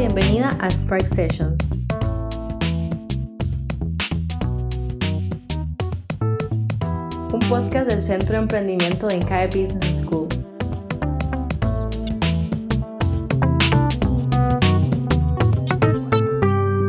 bienvenida 0.00 0.56
a 0.60 0.70
Spark 0.70 1.06
Sessions. 1.08 1.72
Un 7.30 7.40
podcast 7.50 7.90
del 7.90 8.00
Centro 8.00 8.32
de 8.32 8.38
Emprendimiento 8.38 9.08
de 9.08 9.16
Incae 9.16 9.46
Business 9.48 9.98
School. 9.98 10.26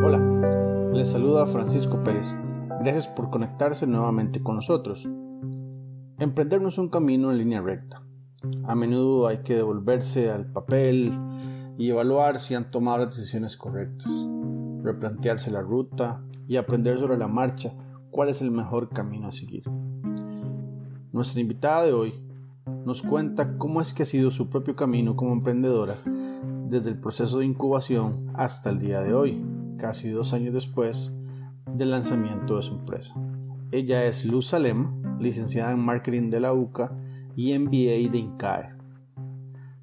Hola, 0.06 0.92
les 0.94 1.10
saluda 1.10 1.46
Francisco 1.48 2.02
Pérez. 2.06 2.34
Gracias 2.82 3.10
por 3.10 3.30
conectarse 3.30 3.86
nuevamente 3.88 4.42
con 4.42 4.56
nosotros. 4.56 5.10
Emprender 6.18 6.62
no 6.62 6.70
es 6.70 6.78
un 6.78 6.88
camino 6.88 7.30
en 7.30 7.40
línea 7.40 7.60
recta. 7.60 8.04
A 8.64 8.74
menudo 8.74 9.28
hay 9.28 9.40
que 9.40 9.56
devolverse 9.56 10.32
al 10.32 10.46
papel 10.46 11.12
y 11.78 11.90
evaluar 11.90 12.40
si 12.40 12.56
han 12.56 12.72
tomado 12.72 13.06
las 13.06 13.16
decisiones 13.16 13.58
correctas, 13.58 14.28
replantearse 14.84 15.52
la 15.52 15.62
ruta 15.62 16.22
y 16.48 16.58
aprender 16.58 17.00
sobre 17.00 17.18
la 17.18 17.28
marcha 17.28 17.74
cuál 18.10 18.30
es 18.30 18.42
el 18.42 18.52
mejor 18.52 18.90
camino 18.90 19.28
a 19.28 19.32
seguir. 19.32 19.64
Nuestra 21.12 21.42
invitada 21.42 21.84
de 21.84 21.94
hoy 21.94 22.14
nos 22.86 23.02
cuenta 23.02 23.58
cómo 23.58 23.82
es 23.82 23.94
que 23.94 24.04
ha 24.04 24.06
sido 24.06 24.32
su 24.32 24.50
propio 24.50 24.76
camino 24.76 25.16
como 25.16 25.34
emprendedora 25.34 25.96
desde 26.68 26.90
el 26.90 27.00
proceso 27.00 27.40
de 27.40 27.46
incubación 27.46 28.32
hasta 28.34 28.70
el 28.70 28.80
día 28.80 29.02
de 29.02 29.14
hoy, 29.14 29.44
casi 29.78 30.10
dos 30.10 30.34
años 30.34 30.54
después 30.54 31.14
del 31.66 31.92
lanzamiento 31.92 32.58
de 32.58 32.62
su 32.62 32.76
empresa. 32.76 33.14
Ella 33.72 34.06
es 34.06 34.26
Luz 34.26 34.48
Salem, 34.48 35.20
licenciada 35.20 35.72
en 35.72 35.80
marketing 35.80 36.30
de 36.30 36.40
la 36.40 36.54
UCA 36.54 36.92
y 37.36 37.58
MBA 37.58 38.12
de 38.12 38.18
INCAE. 38.18 38.81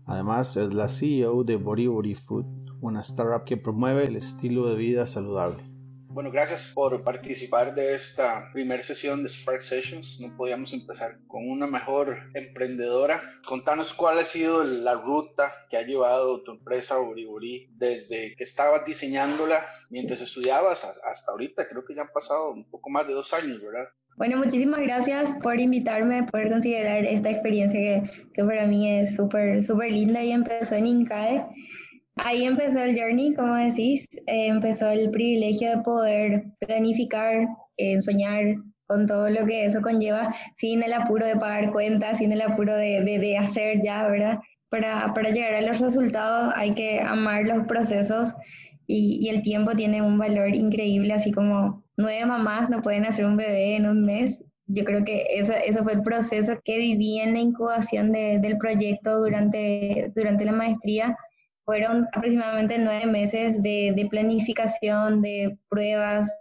Además, 0.09 0.57
es 0.57 0.73
la 0.73 0.89
CEO 0.89 1.45
de 1.45 1.57
Body 1.57 1.87
Body 1.87 2.15
Food, 2.15 2.47
una 2.81 3.03
startup 3.03 3.45
que 3.45 3.59
promueve 3.59 4.05
el 4.05 4.17
estilo 4.17 4.67
de 4.67 4.75
vida 4.75 5.07
saludable. 5.07 5.63
Bueno, 6.11 6.31
gracias 6.31 6.73
por 6.75 7.05
participar 7.05 7.75
de 7.75 7.95
esta 7.95 8.51
primera 8.55 8.83
sesión 8.83 9.23
de 9.23 9.29
Spark 9.29 9.61
Sessions. 9.61 10.19
No 10.19 10.35
podíamos 10.35 10.73
empezar 10.73 11.19
con 11.27 11.49
una 11.49 11.67
mejor 11.67 12.17
emprendedora. 12.33 13.21
Contanos 13.47 13.93
cuál 13.93 14.19
ha 14.19 14.25
sido 14.25 14.65
la 14.65 14.95
ruta 14.95 15.53
que 15.69 15.77
ha 15.77 15.83
llevado 15.83 16.43
tu 16.43 16.53
empresa 16.53 16.97
Body 16.97 17.69
desde 17.73 18.35
que 18.35 18.45
estabas 18.45 18.87
diseñándola 18.87 19.67
mientras 19.91 20.23
estudiabas 20.23 20.85
hasta 20.85 21.31
ahorita. 21.31 21.69
Creo 21.69 21.85
que 21.85 21.95
ya 21.95 22.03
han 22.03 22.13
pasado 22.13 22.51
un 22.51 22.69
poco 22.71 22.89
más 22.89 23.07
de 23.07 23.13
dos 23.13 23.35
años, 23.35 23.61
¿verdad? 23.63 23.89
Bueno, 24.19 24.37
muchísimas 24.37 24.81
gracias 24.81 25.33
por 25.45 25.61
invitarme, 25.61 26.25
por 26.25 26.51
considerar 26.51 27.05
esta 27.05 27.31
experiencia 27.31 27.79
que, 27.79 28.03
que 28.35 28.43
para 28.45 28.67
mí 28.67 28.91
es 28.91 29.15
súper, 29.15 29.63
súper 29.63 29.93
linda 29.93 30.25
y 30.25 30.33
empezó 30.33 30.75
en 30.75 30.89
INCAE. 30.89 31.47
Ahí 32.17 32.43
empezó 32.43 32.81
el 32.81 32.99
journey, 32.99 33.33
como 33.35 33.55
decís, 33.55 34.09
eh, 34.27 34.49
empezó 34.49 34.91
el 34.91 35.13
privilegio 35.13 35.71
de 35.71 35.83
poder 35.83 36.45
planificar, 36.59 37.47
eh, 37.77 38.01
soñar 38.01 38.57
con 38.89 39.07
todo 39.07 39.31
lo 39.31 39.47
que 39.47 39.65
eso 39.65 39.81
conlleva, 39.83 40.35
sin 40.57 40.83
el 40.83 40.95
apuro 40.95 41.25
de 41.25 41.37
pagar 41.37 41.71
cuentas, 41.71 42.19
sin 42.19 42.33
el 42.33 42.41
apuro 42.41 42.75
de, 42.75 43.03
de, 43.05 43.21
de 43.21 43.39
hacer 43.39 43.81
ya, 43.85 44.09
¿verdad? 44.09 44.41
Para, 44.69 45.15
para, 45.15 45.31
llegar 45.31 45.55
a 45.55 45.63
los 45.63 45.79
resultados 45.79 46.53
hay 46.57 46.75
que 46.75 47.01
amar 47.01 47.47
los 47.47 47.69
procesos 47.69 48.35
y, 48.89 49.25
y 49.25 49.29
el 49.29 49.43
tiempo 49.43 49.77
tiene 49.77 50.03
un 50.03 50.19
valor 50.19 50.57
increíble, 50.57 51.15
así 51.15 51.31
como 51.31 51.85
nueve 51.99 52.25
mamás 52.25 52.71
no 52.71 52.81
pueden 52.81 53.05
hacer 53.05 53.27
un 53.27 53.37
bebé 53.37 53.77
en 53.77 53.87
un 53.87 54.03
mes. 54.05 54.43
Yo 54.67 54.85
creo 54.85 55.05
que 55.05 55.27
eso, 55.35 55.53
eso 55.53 55.83
fue 55.83 55.95
el 55.95 56.03
proceso 56.03 56.59
que 56.65 56.79
viví 56.79 57.19
en 57.19 57.35
la 57.35 57.41
incubación 57.41 58.13
de, 58.13 58.39
del 58.39 58.57
proyecto 58.57 59.19
durante, 59.19 60.11
durante 60.15 60.45
la 60.45 60.53
maestría. 60.53 61.17
Fueron 61.65 62.07
aproximadamente 62.15 62.79
nueve 62.79 63.07
meses 63.07 63.63
de, 63.63 63.93
de 63.95 64.07
planificación, 64.07 65.21
de 65.21 65.59
pruebas, 65.69 66.33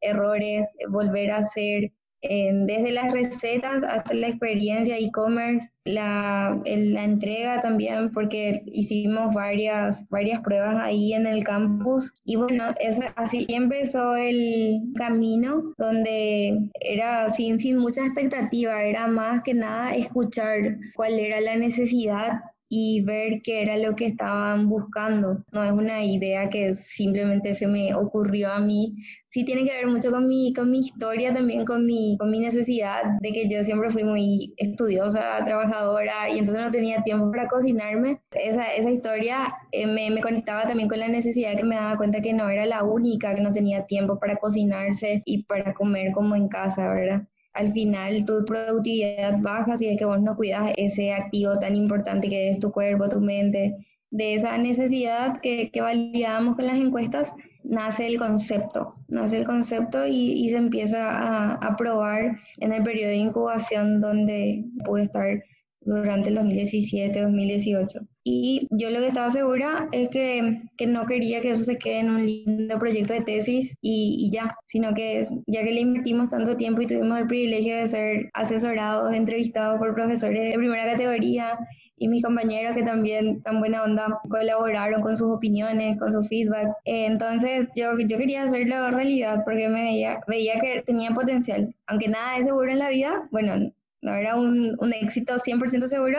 errores, 0.00 0.76
volver 0.90 1.30
a 1.30 1.38
hacer 1.38 1.90
desde 2.22 2.90
las 2.90 3.12
recetas 3.12 3.82
hasta 3.84 4.14
la 4.14 4.28
experiencia 4.28 4.98
e-commerce, 4.98 5.70
la, 5.84 6.60
la, 6.64 7.04
entrega 7.04 7.60
también, 7.60 8.10
porque 8.12 8.60
hicimos 8.66 9.34
varias, 9.34 10.06
varias 10.08 10.40
pruebas 10.42 10.76
ahí 10.76 11.12
en 11.12 11.26
el 11.26 11.44
campus. 11.44 12.12
Y 12.24 12.36
bueno, 12.36 12.74
así 13.16 13.46
empezó 13.48 14.16
el 14.16 14.80
camino 14.96 15.72
donde 15.78 16.70
era 16.80 17.30
sin, 17.30 17.58
sin 17.58 17.78
mucha 17.78 18.04
expectativa, 18.04 18.82
era 18.82 19.06
más 19.06 19.42
que 19.42 19.54
nada 19.54 19.94
escuchar 19.94 20.76
cuál 20.94 21.18
era 21.18 21.40
la 21.40 21.56
necesidad 21.56 22.40
y 22.68 23.02
ver 23.02 23.40
qué 23.42 23.62
era 23.62 23.76
lo 23.78 23.96
que 23.96 24.06
estaban 24.06 24.68
buscando. 24.68 25.44
No 25.52 25.64
es 25.64 25.72
una 25.72 26.04
idea 26.04 26.50
que 26.50 26.74
simplemente 26.74 27.54
se 27.54 27.66
me 27.66 27.94
ocurrió 27.94 28.52
a 28.52 28.60
mí. 28.60 28.94
Sí 29.30 29.44
tiene 29.44 29.64
que 29.64 29.72
ver 29.72 29.86
mucho 29.86 30.10
con 30.10 30.26
mi, 30.26 30.52
con 30.54 30.70
mi 30.70 30.80
historia, 30.80 31.32
también 31.32 31.64
con 31.64 31.86
mi, 31.86 32.16
con 32.18 32.30
mi 32.30 32.40
necesidad 32.40 33.02
de 33.20 33.32
que 33.32 33.48
yo 33.48 33.62
siempre 33.64 33.90
fui 33.90 34.04
muy 34.04 34.54
estudiosa, 34.56 35.44
trabajadora 35.44 36.28
y 36.30 36.38
entonces 36.38 36.64
no 36.64 36.70
tenía 36.70 37.02
tiempo 37.02 37.30
para 37.30 37.48
cocinarme. 37.48 38.20
Esa, 38.32 38.66
esa 38.74 38.90
historia 38.90 39.54
eh, 39.72 39.86
me, 39.86 40.10
me 40.10 40.22
conectaba 40.22 40.66
también 40.66 40.88
con 40.88 40.98
la 41.00 41.08
necesidad 41.08 41.56
que 41.56 41.64
me 41.64 41.76
daba 41.76 41.96
cuenta 41.96 42.20
que 42.20 42.32
no 42.32 42.48
era 42.48 42.66
la 42.66 42.84
única, 42.84 43.34
que 43.34 43.42
no 43.42 43.52
tenía 43.52 43.86
tiempo 43.86 44.18
para 44.18 44.36
cocinarse 44.36 45.22
y 45.24 45.44
para 45.44 45.74
comer 45.74 46.12
como 46.12 46.34
en 46.36 46.48
casa, 46.48 46.88
¿verdad? 46.92 47.26
Al 47.54 47.72
final 47.72 48.24
tu 48.24 48.44
productividad 48.44 49.38
baja 49.40 49.76
si 49.76 49.88
es 49.88 49.98
que 49.98 50.04
vos 50.04 50.20
no 50.20 50.36
cuidas 50.36 50.72
ese 50.76 51.12
activo 51.12 51.58
tan 51.58 51.74
importante 51.76 52.28
que 52.28 52.50
es 52.50 52.58
tu 52.58 52.70
cuerpo, 52.70 53.08
tu 53.08 53.20
mente. 53.20 53.76
De 54.10 54.34
esa 54.34 54.56
necesidad 54.56 55.38
que, 55.40 55.70
que 55.70 55.80
validamos 55.82 56.56
con 56.56 56.66
las 56.66 56.78
encuestas, 56.78 57.34
nace 57.62 58.06
el 58.06 58.18
concepto, 58.18 58.94
nace 59.08 59.38
el 59.38 59.44
concepto 59.44 60.06
y, 60.06 60.32
y 60.32 60.50
se 60.50 60.56
empieza 60.56 61.10
a, 61.10 61.54
a, 61.54 61.76
probar 61.76 62.38
en 62.58 62.72
el 62.72 62.82
periodo 62.82 63.10
de 63.10 63.16
incubación 63.16 64.00
donde 64.00 64.64
pude 64.84 65.02
estar 65.02 65.42
durante 65.80 66.30
el 66.30 66.36
2017-2018. 66.38 68.06
Y 68.24 68.68
yo 68.70 68.90
lo 68.90 69.00
que 69.00 69.08
estaba 69.08 69.30
segura 69.30 69.88
es 69.92 70.10
que, 70.10 70.60
que, 70.76 70.86
no 70.86 71.06
quería 71.06 71.40
que 71.40 71.52
eso 71.52 71.64
se 71.64 71.78
quede 71.78 72.00
en 72.00 72.10
un 72.10 72.26
lindo 72.26 72.78
proyecto 72.78 73.14
de 73.14 73.22
tesis 73.22 73.74
y, 73.80 74.16
y, 74.18 74.30
ya, 74.30 74.56
sino 74.66 74.92
que 74.92 75.22
ya 75.46 75.64
que 75.64 75.72
le 75.72 75.80
invertimos 75.80 76.28
tanto 76.28 76.56
tiempo 76.56 76.82
y 76.82 76.86
tuvimos 76.86 77.18
el 77.18 77.26
privilegio 77.26 77.76
de 77.76 77.88
ser 77.88 78.30
asesorados, 78.34 79.14
entrevistados 79.14 79.78
por 79.78 79.94
profesores 79.94 80.50
de 80.50 80.58
primera 80.58 80.90
categoría 80.90 81.58
y 81.98 82.08
mis 82.08 82.22
compañeros 82.22 82.74
que 82.74 82.82
también 82.82 83.42
tan 83.42 83.60
buena 83.60 83.82
onda 83.82 84.20
colaboraron 84.28 85.02
con 85.02 85.16
sus 85.16 85.28
opiniones, 85.28 85.98
con 85.98 86.12
su 86.12 86.22
feedback. 86.22 86.68
entonces 86.84 87.68
yo, 87.74 87.98
yo 87.98 88.18
quería 88.18 88.44
hacerlo 88.44 88.90
realidad 88.90 89.42
porque 89.44 89.68
me 89.68 89.82
veía, 89.82 90.20
veía 90.26 90.60
que 90.60 90.82
tenía 90.82 91.10
potencial. 91.10 91.74
Aunque 91.86 92.08
nada 92.08 92.36
es 92.36 92.44
seguro 92.44 92.70
en 92.70 92.78
la 92.78 92.90
vida, 92.90 93.22
bueno, 93.30 93.72
no 94.02 94.14
era 94.14 94.36
un, 94.36 94.76
un 94.78 94.92
éxito 94.92 95.34
100% 95.38 95.86
seguro, 95.86 96.18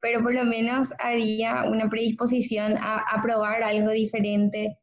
pero 0.00 0.22
por 0.22 0.34
lo 0.34 0.44
menos 0.44 0.92
había 0.98 1.64
una 1.64 1.88
predisposición 1.88 2.76
a, 2.76 2.98
a, 2.98 3.22
probar 3.22 3.62
algo 3.62 3.90
diferente 3.90 4.78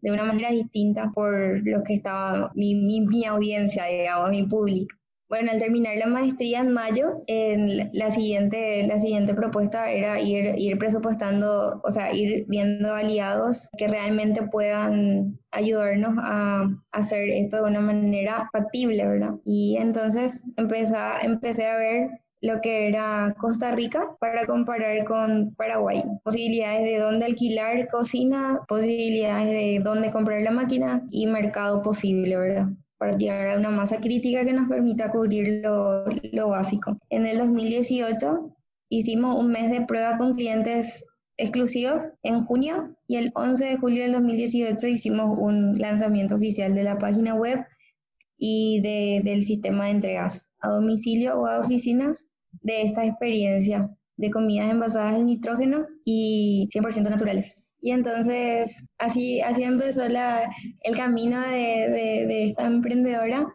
de 0.00 0.12
una 0.12 0.24
manera 0.24 0.50
distinta 0.50 1.10
por 1.14 1.60
lo 1.66 1.82
que 1.82 1.94
estaba 1.94 2.52
mi, 2.54 2.74
mi, 2.74 3.00
mi 3.00 3.24
audiencia, 3.24 3.86
digamos, 3.86 4.30
mi 4.30 4.44
público. 4.44 4.97
Bueno, 5.28 5.50
al 5.52 5.58
terminar 5.58 5.96
la 5.98 6.06
maestría 6.06 6.60
en 6.60 6.72
mayo, 6.72 7.22
en 7.26 7.90
la, 7.92 8.10
siguiente, 8.10 8.86
la 8.86 8.98
siguiente 8.98 9.34
propuesta 9.34 9.90
era 9.90 10.18
ir, 10.20 10.54
ir 10.58 10.78
presupuestando, 10.78 11.82
o 11.84 11.90
sea, 11.90 12.14
ir 12.14 12.46
viendo 12.48 12.94
aliados 12.94 13.68
que 13.76 13.88
realmente 13.88 14.42
puedan 14.44 15.38
ayudarnos 15.50 16.14
a, 16.18 16.70
hacer 16.92 17.28
esto 17.28 17.58
de 17.58 17.70
una 17.70 17.80
manera 17.80 18.48
factible, 18.52 19.06
¿verdad? 19.06 19.34
Y 19.44 19.76
entonces 19.76 20.42
empecé, 20.56 20.94
empecé 21.22 21.66
a 21.66 21.76
ver 21.76 22.10
lo 22.40 22.60
que 22.62 22.88
era 22.88 23.34
Costa 23.38 23.72
Rica 23.72 24.16
para 24.20 24.46
comparar 24.46 25.04
con 25.04 25.54
Paraguay. 25.56 26.02
Posibilidades 26.24 26.84
de 26.86 26.98
dónde 26.98 27.26
alquilar 27.26 27.86
cocina, 27.88 28.60
posibilidades 28.66 29.48
de 29.48 29.80
dónde 29.84 30.10
comprar 30.10 30.40
la 30.42 30.52
máquina 30.52 31.02
y 31.10 31.26
mercado 31.26 31.82
posible, 31.82 32.36
¿verdad? 32.36 32.68
Para 32.98 33.16
llegar 33.16 33.48
a 33.48 33.58
una 33.58 33.70
masa 33.70 34.00
crítica 34.00 34.44
que 34.44 34.52
nos 34.52 34.68
permita 34.68 35.10
cubrir 35.10 35.60
lo, 35.62 36.04
lo 36.32 36.48
básico. 36.48 36.96
En 37.10 37.26
el 37.26 37.38
2018 37.38 38.54
hicimos 38.90 39.36
un 39.36 39.50
mes 39.50 39.70
de 39.70 39.86
prueba 39.86 40.18
con 40.18 40.34
clientes 40.34 41.04
exclusivos 41.36 42.02
en 42.24 42.44
junio 42.44 42.96
y 43.06 43.16
el 43.16 43.30
11 43.34 43.64
de 43.64 43.76
julio 43.76 44.02
del 44.02 44.12
2018 44.12 44.86
hicimos 44.88 45.38
un 45.38 45.78
lanzamiento 45.78 46.34
oficial 46.34 46.74
de 46.74 46.82
la 46.82 46.98
página 46.98 47.34
web 47.34 47.64
y 48.36 48.80
de, 48.80 49.20
del 49.24 49.44
sistema 49.44 49.84
de 49.84 49.92
entregas 49.92 50.48
a 50.60 50.68
domicilio 50.68 51.40
o 51.40 51.46
a 51.46 51.60
oficinas 51.60 52.26
de 52.62 52.82
esta 52.82 53.04
experiencia 53.04 53.88
de 54.16 54.30
comidas 54.30 54.70
envasadas 54.70 55.16
en 55.16 55.26
nitrógeno 55.26 55.86
y 56.04 56.68
100% 56.74 57.08
naturales. 57.08 57.67
Y 57.80 57.92
entonces 57.92 58.84
así, 58.98 59.40
así 59.40 59.62
empezó 59.62 60.08
la, 60.08 60.50
el 60.82 60.96
camino 60.96 61.40
de, 61.40 61.48
de, 61.48 62.26
de, 62.26 62.48
esta 62.50 62.66
emprendedora. 62.66 63.46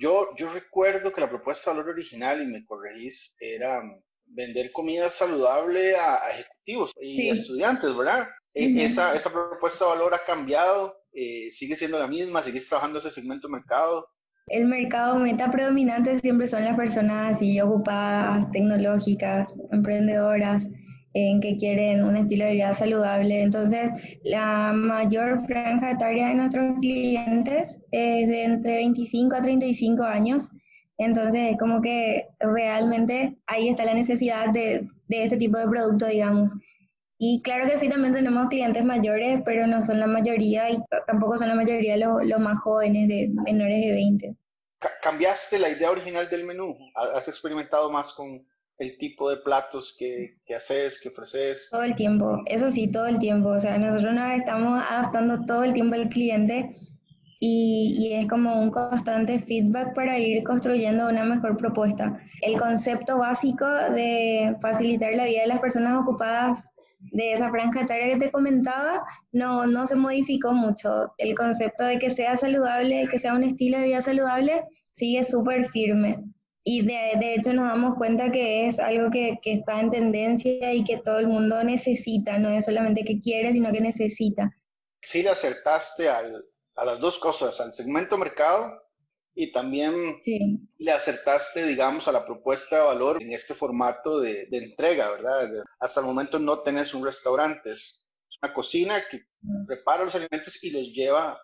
Yo, 0.00 0.28
yo 0.36 0.48
recuerdo 0.48 1.12
que 1.12 1.20
la 1.20 1.28
propuesta 1.28 1.70
de 1.70 1.78
valor 1.78 1.92
original, 1.94 2.42
y 2.42 2.46
me 2.46 2.64
corregís, 2.64 3.34
era 3.40 3.82
vender 4.26 4.72
comida 4.72 5.10
saludable 5.10 5.96
a, 5.96 6.30
ejecutivos 6.30 6.92
y 7.00 7.16
sí. 7.16 7.28
estudiantes, 7.30 7.96
¿verdad? 7.96 8.28
E, 8.54 8.84
esa, 8.84 9.14
¿Esa 9.14 9.30
propuesta 9.30 9.84
de 9.84 9.90
valor 9.90 10.14
ha 10.14 10.24
cambiado? 10.24 10.96
Eh, 11.12 11.50
¿Sigue 11.50 11.76
siendo 11.76 11.98
la 11.98 12.06
misma? 12.06 12.42
¿Sigues 12.42 12.68
trabajando 12.68 12.98
ese 12.98 13.10
segmento 13.10 13.48
de 13.48 13.52
mercado? 13.52 14.08
El 14.48 14.66
mercado 14.66 15.18
meta 15.18 15.50
predominante 15.50 16.18
siempre 16.18 16.46
son 16.46 16.64
las 16.64 16.76
personas 16.76 17.34
así 17.34 17.60
ocupadas, 17.60 18.50
tecnológicas, 18.50 19.54
emprendedoras, 19.72 20.68
en 21.26 21.40
que 21.40 21.56
quieren 21.56 22.04
un 22.04 22.16
estilo 22.16 22.44
de 22.44 22.52
vida 22.52 22.72
saludable. 22.74 23.42
Entonces, 23.42 23.90
la 24.22 24.72
mayor 24.72 25.40
franja 25.46 25.90
etaria 25.90 26.28
de 26.28 26.34
nuestros 26.34 26.74
clientes 26.80 27.80
es 27.90 28.28
de 28.28 28.44
entre 28.44 28.76
25 28.76 29.34
a 29.34 29.40
35 29.40 30.02
años. 30.04 30.48
Entonces, 30.98 31.52
es 31.52 31.58
como 31.58 31.80
que 31.80 32.28
realmente 32.40 33.36
ahí 33.46 33.68
está 33.68 33.84
la 33.84 33.94
necesidad 33.94 34.50
de, 34.52 34.88
de 35.08 35.24
este 35.24 35.36
tipo 35.36 35.58
de 35.58 35.68
producto, 35.68 36.06
digamos. 36.06 36.52
Y 37.18 37.42
claro 37.42 37.68
que 37.68 37.78
sí, 37.78 37.88
también 37.88 38.12
tenemos 38.12 38.46
clientes 38.48 38.84
mayores, 38.84 39.42
pero 39.44 39.66
no 39.66 39.82
son 39.82 39.98
la 39.98 40.06
mayoría 40.06 40.70
y 40.70 40.78
tampoco 41.06 41.36
son 41.36 41.48
la 41.48 41.56
mayoría 41.56 41.96
los, 41.96 42.24
los 42.24 42.38
más 42.38 42.58
jóvenes, 42.60 43.08
de 43.08 43.28
menores 43.44 43.80
de 43.80 43.90
20. 43.90 44.36
¿Cambiaste 45.02 45.58
la 45.58 45.70
idea 45.70 45.90
original 45.90 46.28
del 46.30 46.44
menú? 46.44 46.76
¿Has 46.94 47.26
experimentado 47.26 47.90
más 47.90 48.12
con, 48.12 48.46
el 48.78 48.96
tipo 48.96 49.28
de 49.28 49.38
platos 49.38 49.94
que, 49.98 50.36
que, 50.46 50.54
haces, 50.54 51.00
que 51.00 51.08
ofreces? 51.08 51.68
Todo 51.70 51.82
el 51.82 51.94
tiempo, 51.94 52.42
eso 52.46 52.70
sí, 52.70 52.90
todo 52.90 53.06
el 53.06 53.18
tiempo. 53.18 53.50
O 53.50 53.60
sea, 53.60 53.76
nosotros 53.78 54.14
nos 54.14 54.38
estamos 54.38 54.80
adaptando 54.88 55.44
todo 55.44 55.64
el 55.64 55.72
tiempo 55.72 55.96
al 55.96 56.08
cliente 56.08 56.76
y, 57.40 57.96
y, 57.98 58.14
es 58.14 58.26
como 58.28 58.60
un 58.60 58.70
constante 58.70 59.38
feedback 59.38 59.94
para 59.94 60.18
ir 60.18 60.42
construyendo 60.44 61.08
una 61.08 61.24
mejor 61.24 61.56
propuesta. 61.56 62.20
El 62.40 62.58
concepto 62.58 63.18
básico 63.18 63.66
de 63.66 64.56
facilitar 64.60 65.14
la 65.14 65.24
vida 65.24 65.42
de 65.42 65.48
las 65.48 65.60
personas 65.60 66.00
ocupadas 66.00 66.70
de 67.00 67.32
esa 67.32 67.50
franja 67.50 67.82
etaria 67.82 68.14
que 68.14 68.26
te 68.26 68.32
comentaba 68.32 69.04
no, 69.30 69.66
no 69.66 69.86
se 69.86 69.96
modificó 69.96 70.52
mucho. 70.52 71.12
El 71.18 71.34
concepto 71.34 71.84
de 71.84 71.98
que 71.98 72.10
sea 72.10 72.36
saludable, 72.36 73.08
que 73.08 73.18
sea 73.18 73.34
un 73.34 73.44
estilo 73.44 73.78
de 73.78 73.84
vida 73.84 74.00
saludable, 74.00 74.64
sigue 74.92 75.22
súper 75.24 75.66
firme 75.66 76.24
y 76.64 76.84
de, 76.84 77.12
de, 77.18 77.34
hecho 77.34 77.52
nos 77.52 77.68
damos 77.68 77.96
cuenta 77.96 78.30
que 78.30 78.66
es 78.66 78.78
algo 78.78 79.10
que, 79.10 79.38
que, 79.42 79.54
está 79.54 79.80
en 79.80 79.90
tendencia 79.90 80.72
y 80.72 80.84
que 80.84 80.98
todo 80.98 81.18
el 81.18 81.28
mundo 81.28 81.62
necesita, 81.64 82.38
no 82.38 82.50
es 82.50 82.64
solamente 82.64 83.04
que 83.04 83.18
quiere, 83.20 83.52
sino 83.52 83.72
que 83.72 83.80
necesita. 83.80 84.50
Sí 85.00 85.22
le 85.22 85.30
acertaste 85.30 86.08
al, 86.08 86.44
a 86.76 86.84
las 86.84 87.00
dos 87.00 87.18
cosas, 87.18 87.60
al 87.60 87.72
segmento 87.72 88.18
mercado 88.18 88.72
y 89.34 89.52
también 89.52 90.20
sí. 90.24 90.60
le 90.78 90.92
acertaste, 90.92 91.64
digamos, 91.64 92.08
a 92.08 92.12
la 92.12 92.26
propuesta 92.26 92.76
de 92.76 92.82
valor 92.82 93.22
en 93.22 93.32
este 93.32 93.54
formato 93.54 94.20
de, 94.20 94.46
de 94.46 94.58
entrega, 94.58 95.10
¿verdad? 95.10 95.48
hasta 95.78 96.00
el 96.00 96.06
momento 96.06 96.38
no 96.38 96.62
tenés 96.62 96.92
un 96.92 97.04
restaurante, 97.04 97.70
es 97.70 98.08
una 98.42 98.52
cocina 98.52 99.02
que 99.08 99.22
prepara 99.66 100.04
los 100.04 100.14
alimentos 100.14 100.62
y 100.62 100.70
los 100.70 100.92
lleva 100.92 101.40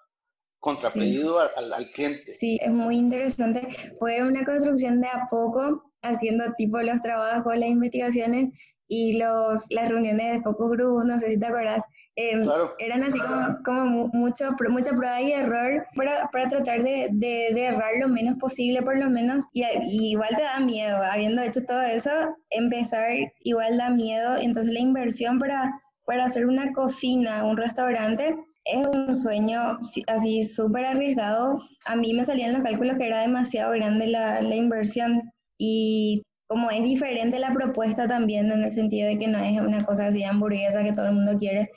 contrapedido 0.64 1.40
al, 1.40 1.74
al, 1.74 1.90
cliente. 1.90 2.24
Sí, 2.24 2.58
es 2.62 2.70
muy 2.70 2.96
interesante. 2.96 3.68
Fue 3.98 4.22
una 4.22 4.44
construcción 4.44 4.98
de 5.02 5.08
a 5.08 5.26
poco, 5.28 5.92
haciendo 6.00 6.44
tipo 6.56 6.80
los 6.80 7.02
trabajos, 7.02 7.54
las 7.54 7.68
investigaciones 7.68 8.50
y 8.88 9.18
los, 9.18 9.66
las 9.68 9.90
reuniones 9.90 10.32
de 10.32 10.40
focus 10.40 10.70
group, 10.70 11.04
no 11.04 11.18
sé 11.18 11.32
si 11.32 11.38
te 11.38 11.46
acuerdas, 11.46 11.84
eh, 12.16 12.40
claro. 12.42 12.74
eran 12.78 13.02
así 13.02 13.18
como, 13.18 13.58
como 13.62 14.08
mucho, 14.08 14.52
mucha 14.70 14.92
prueba 14.92 15.20
y 15.20 15.32
error 15.32 15.84
para, 15.96 16.30
para 16.30 16.48
tratar 16.48 16.82
de, 16.82 17.08
de, 17.12 17.50
de, 17.52 17.64
errar 17.64 17.92
lo 18.00 18.08
menos 18.08 18.38
posible 18.38 18.82
por 18.82 18.96
lo 18.96 19.10
menos 19.10 19.44
y, 19.52 19.64
y, 19.64 20.12
igual 20.12 20.34
te 20.36 20.42
da 20.42 20.60
miedo, 20.60 20.96
habiendo 21.10 21.42
hecho 21.42 21.64
todo 21.66 21.82
eso, 21.82 22.10
empezar 22.50 23.04
igual 23.40 23.76
da 23.76 23.90
miedo, 23.90 24.36
entonces 24.36 24.72
la 24.72 24.80
inversión 24.80 25.38
para, 25.38 25.78
para 26.06 26.24
hacer 26.24 26.46
una 26.46 26.72
cocina, 26.72 27.44
un 27.44 27.56
restaurante, 27.56 28.36
es 28.64 28.86
un 28.86 29.14
sueño 29.14 29.78
así 30.06 30.44
súper 30.44 30.84
arriesgado. 30.86 31.62
A 31.84 31.96
mí 31.96 32.12
me 32.14 32.24
salían 32.24 32.52
los 32.52 32.62
cálculos 32.62 32.96
que 32.96 33.06
era 33.06 33.20
demasiado 33.20 33.72
grande 33.72 34.06
la, 34.06 34.40
la, 34.40 34.56
inversión 34.56 35.22
y 35.58 36.22
como 36.48 36.70
es 36.70 36.82
diferente 36.82 37.38
la 37.38 37.52
propuesta 37.52 38.06
también 38.08 38.50
en 38.50 38.64
el 38.64 38.72
sentido 38.72 39.08
de 39.08 39.18
que 39.18 39.28
no 39.28 39.38
es 39.38 39.60
una 39.60 39.84
cosa 39.84 40.06
así 40.06 40.24
hamburguesa 40.24 40.82
que 40.82 40.92
todo 40.92 41.06
el 41.06 41.14
mundo 41.14 41.38
quiere, 41.38 41.70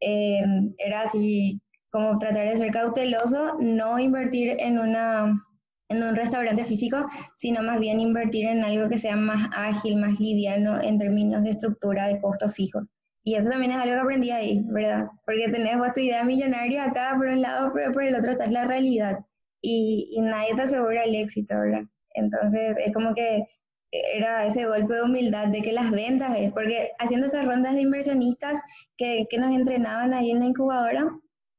eh, 0.00 0.44
era 0.78 1.02
así 1.02 1.60
como 1.90 2.18
tratar 2.18 2.48
de 2.48 2.56
ser 2.56 2.70
cauteloso, 2.72 3.56
no 3.60 3.98
invertir 3.98 4.56
en 4.58 4.78
una 4.78 5.32
en 5.90 6.02
un 6.02 6.16
restaurante 6.16 6.64
físico, 6.64 7.06
sino 7.36 7.62
más 7.62 7.78
bien 7.78 8.00
invertir 8.00 8.46
en 8.46 8.64
algo 8.64 8.88
que 8.88 8.98
sea 8.98 9.16
más 9.16 9.48
ágil, 9.54 9.96
más 9.98 10.18
liviano 10.18 10.80
en 10.82 10.98
términos 10.98 11.44
de 11.44 11.50
estructura 11.50 12.08
de 12.08 12.20
costos 12.20 12.54
fijos. 12.54 12.88
Y 13.24 13.36
eso 13.36 13.48
también 13.50 13.72
es 13.72 13.78
algo 13.78 13.94
que 13.94 14.00
aprendí 14.02 14.30
ahí, 14.30 14.62
¿verdad? 14.66 15.06
Porque 15.26 15.48
tenés 15.50 15.78
vos 15.78 15.92
tu 15.94 16.00
idea 16.00 16.24
millonaria 16.24 16.84
acá 16.84 17.14
por 17.16 17.26
un 17.28 17.40
lado, 17.42 17.72
pero 17.74 17.92
por 17.92 18.04
el 18.04 18.14
otro 18.14 18.30
está 18.30 18.46
la 18.46 18.66
realidad. 18.66 19.20
Y, 19.62 20.10
y 20.12 20.20
nadie 20.20 20.54
te 20.54 20.62
asegura 20.62 21.04
el 21.04 21.14
éxito, 21.14 21.54
¿verdad? 21.58 21.84
Entonces 22.14 22.76
es 22.84 22.92
como 22.92 23.14
que 23.14 23.44
era 23.90 24.46
ese 24.46 24.66
golpe 24.66 24.94
de 24.94 25.02
humildad 25.02 25.48
de 25.48 25.62
que 25.62 25.72
las 25.72 25.90
ventas 25.90 26.36
es, 26.38 26.52
porque 26.52 26.90
haciendo 26.98 27.26
esas 27.26 27.46
rondas 27.46 27.74
de 27.74 27.82
inversionistas 27.82 28.60
que, 28.96 29.26
que 29.30 29.38
nos 29.38 29.54
entrenaban 29.54 30.12
ahí 30.14 30.30
en 30.30 30.40
la 30.40 30.46
incubadora, 30.46 31.08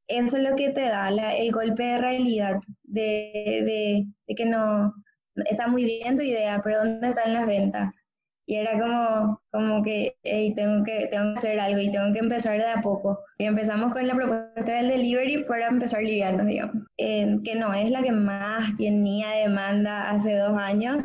eso 0.07 0.37
es 0.37 0.43
lo 0.43 0.55
que 0.55 0.69
te 0.69 0.81
da 0.81 1.09
el 1.09 1.51
golpe 1.51 1.83
de 1.83 1.97
realidad, 1.97 2.59
de, 2.83 3.31
de, 3.65 4.05
de 4.27 4.35
que 4.35 4.45
no, 4.45 4.93
está 5.35 5.67
muy 5.67 5.83
bien 5.85 6.17
tu 6.17 6.23
idea, 6.23 6.61
pero 6.63 6.79
¿dónde 6.79 7.09
están 7.09 7.33
las 7.33 7.47
ventas? 7.47 8.04
Y 8.47 8.55
era 8.55 8.79
como, 8.79 9.41
como 9.51 9.81
que 9.83 10.17
hey, 10.23 10.53
tengo 10.55 10.83
que 10.83 11.07
tengo 11.07 11.33
que 11.33 11.39
hacer 11.39 11.59
algo 11.59 11.79
y 11.79 11.91
tengo 11.91 12.13
que 12.13 12.19
empezar 12.19 12.57
de 12.57 12.65
a 12.65 12.81
poco. 12.81 13.19
Y 13.37 13.45
empezamos 13.45 13.93
con 13.93 14.07
la 14.07 14.15
propuesta 14.15 14.71
del 14.73 14.87
delivery 14.89 15.43
para 15.45 15.67
empezar 15.67 16.01
livianos, 16.03 16.45
digamos, 16.47 16.75
eh, 16.97 17.37
que 17.43 17.55
no 17.55 17.73
es 17.73 17.89
la 17.91 18.03
que 18.03 18.11
más 18.11 18.75
tenía 18.77 19.31
demanda 19.31 20.11
hace 20.11 20.35
dos 20.37 20.57
años, 20.57 21.03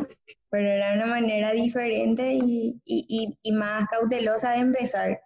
pero 0.51 0.69
era 0.69 0.95
una 0.95 1.07
manera 1.07 1.53
diferente 1.53 2.33
y, 2.35 2.81
y, 2.85 3.39
y 3.43 3.53
más 3.53 3.87
cautelosa 3.89 4.53
de 4.53 4.59
empezar. 4.59 5.21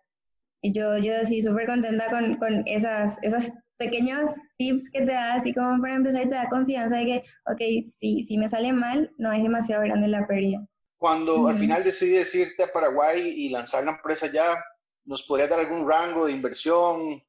Y 0.63 0.73
yo, 0.73 0.99
yo 0.99 1.15
sí, 1.25 1.43
súper 1.43 1.67
contenta 1.67 2.11
con, 2.11 2.37
con 2.37 2.63
esas, 2.67 3.19
esas 3.23 3.53
pequeños 3.77 4.31
tips 4.59 4.91
que 4.91 5.01
te 5.01 5.13
da, 5.13 5.35
así 5.35 5.53
como 5.55 5.81
para 5.81 5.97
empezar, 5.97 6.23
y 6.27 6.29
te 6.29 6.35
da 6.35 6.49
confianza 6.49 6.97
de 6.97 7.07
que, 7.07 7.23
ok, 7.47 7.61
si, 7.87 8.25
si 8.27 8.39
me 8.39 8.49
sale 8.49 8.73
mal, 8.73 9.13
no 9.19 9.33
es 9.33 9.43
demasiado 9.43 9.83
grande 9.85 10.09
la 10.09 10.27
pérdida. 10.27 10.67
Cuando 10.99 11.49
al 11.49 11.59
final 11.59 11.85
decidí 11.85 12.17
irte 12.41 12.63
a 12.63 12.73
Paraguay 12.73 13.21
y 13.21 13.51
lanzar 13.51 13.85
la 13.85 13.93
empresa 13.93 14.27
ya, 14.33 14.57
¿nos 15.05 15.23
podría 15.25 15.49
dar 15.49 15.61
algún 15.61 15.89
rango 15.89 16.27
de 16.27 16.33
inversión? 16.33 17.23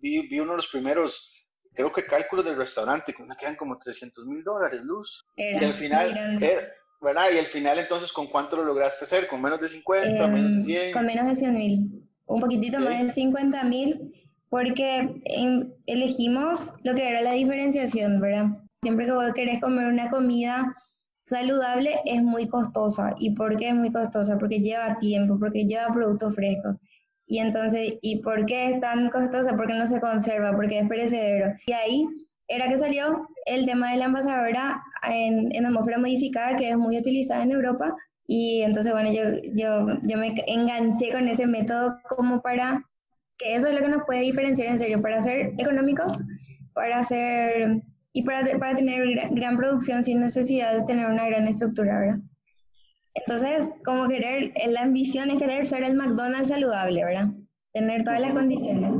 Vi, 0.00 0.26
vi 0.28 0.40
uno 0.40 0.52
de 0.52 0.56
los 0.56 0.68
primeros, 0.68 1.30
creo 1.74 1.92
que 1.92 2.04
cálculos 2.04 2.44
del 2.44 2.56
restaurante, 2.56 3.12
que 3.12 3.22
me 3.22 3.36
quedan 3.36 3.56
como 3.56 3.78
300 3.78 4.26
mil 4.26 4.42
dólares, 4.42 4.80
Luz. 4.82 5.24
y 5.36 5.64
al 5.64 5.74
final, 5.74 6.40
¿verdad? 7.00 7.26
Y 7.34 7.38
al 7.38 7.46
final 7.46 7.78
entonces, 7.78 8.12
¿con 8.12 8.26
cuánto 8.28 8.56
lo 8.56 8.64
lograste 8.64 9.04
hacer? 9.04 9.28
¿Con 9.28 9.42
menos 9.42 9.60
de 9.60 9.68
50, 9.68 10.26
menos 10.26 10.58
de 10.58 10.62
100? 10.64 10.82
Em, 10.82 10.92
con 10.92 11.06
menos 11.06 11.26
de 11.26 11.34
100 11.34 11.54
mil, 11.54 12.08
un 12.26 12.40
poquitito 12.40 12.80
más 12.80 13.02
de 13.02 13.10
50 13.10 13.64
mil, 13.64 14.12
porque 14.48 15.20
em, 15.24 15.72
elegimos 15.86 16.72
lo 16.82 16.94
que 16.94 17.08
era 17.08 17.20
la 17.20 17.32
diferenciación, 17.32 18.20
¿verdad? 18.20 18.46
Siempre 18.82 19.06
que 19.06 19.12
vos 19.12 19.32
querés 19.34 19.60
comer 19.60 19.86
una 19.86 20.10
comida 20.10 20.76
saludable 21.22 22.00
es 22.04 22.22
muy 22.22 22.48
costosa. 22.48 23.14
¿Y 23.18 23.34
por 23.34 23.56
qué 23.56 23.68
es 23.68 23.74
muy 23.74 23.92
costosa? 23.92 24.38
Porque 24.38 24.60
lleva 24.60 24.98
tiempo, 24.98 25.38
porque 25.38 25.64
lleva 25.64 25.92
productos 25.92 26.34
frescos. 26.34 26.76
Y 27.26 27.38
entonces, 27.38 27.94
¿y 28.02 28.20
por 28.20 28.44
qué 28.46 28.72
es 28.72 28.80
tan 28.80 29.10
costosa? 29.10 29.56
Porque 29.56 29.74
no 29.74 29.86
se 29.86 30.00
conserva, 30.00 30.54
porque 30.54 30.80
es 30.80 30.88
perecedero. 30.88 31.54
Y 31.66 31.72
ahí 31.72 32.06
era 32.48 32.68
que 32.68 32.78
salió 32.78 33.26
el 33.46 33.64
tema 33.64 33.92
de 33.92 33.98
la 33.98 34.06
envasadora 34.06 34.82
en, 35.08 35.54
en 35.54 35.66
atmósfera 35.66 35.98
modificada, 35.98 36.56
que 36.56 36.70
es 36.70 36.76
muy 36.76 36.98
utilizada 36.98 37.42
en 37.42 37.52
Europa. 37.52 37.94
Y 38.26 38.62
entonces, 38.62 38.92
bueno, 38.92 39.10
yo, 39.12 39.22
yo, 39.54 39.98
yo 40.02 40.18
me 40.18 40.34
enganché 40.46 41.12
con 41.12 41.28
ese 41.28 41.46
método 41.46 41.96
como 42.08 42.42
para 42.42 42.84
que 43.38 43.54
eso 43.54 43.68
es 43.68 43.74
lo 43.74 43.80
que 43.80 43.88
nos 43.88 44.04
puede 44.04 44.20
diferenciar 44.20 44.68
en 44.68 44.78
serio, 44.78 45.00
para 45.00 45.20
ser 45.20 45.54
económicos, 45.58 46.20
para 46.74 47.02
ser 47.04 47.82
y 48.12 48.22
para, 48.22 48.44
para 48.58 48.74
tener 48.74 49.06
gran, 49.30 49.56
producción 49.56 50.04
sin 50.04 50.20
necesidad 50.20 50.74
de 50.74 50.82
tener 50.84 51.06
una 51.06 51.26
gran 51.26 51.46
estructura, 51.48 51.98
¿verdad? 51.98 52.18
Entonces, 53.14 53.70
como 53.84 54.08
querer, 54.08 54.52
la 54.68 54.82
ambición 54.82 55.30
es 55.30 55.38
querer 55.38 55.64
ser 55.66 55.82
el 55.84 55.94
McDonald's 55.94 56.48
saludable, 56.48 57.04
¿verdad? 57.04 57.28
Tener 57.72 58.04
todas 58.04 58.20
las 58.20 58.32
condiciones 58.32 58.90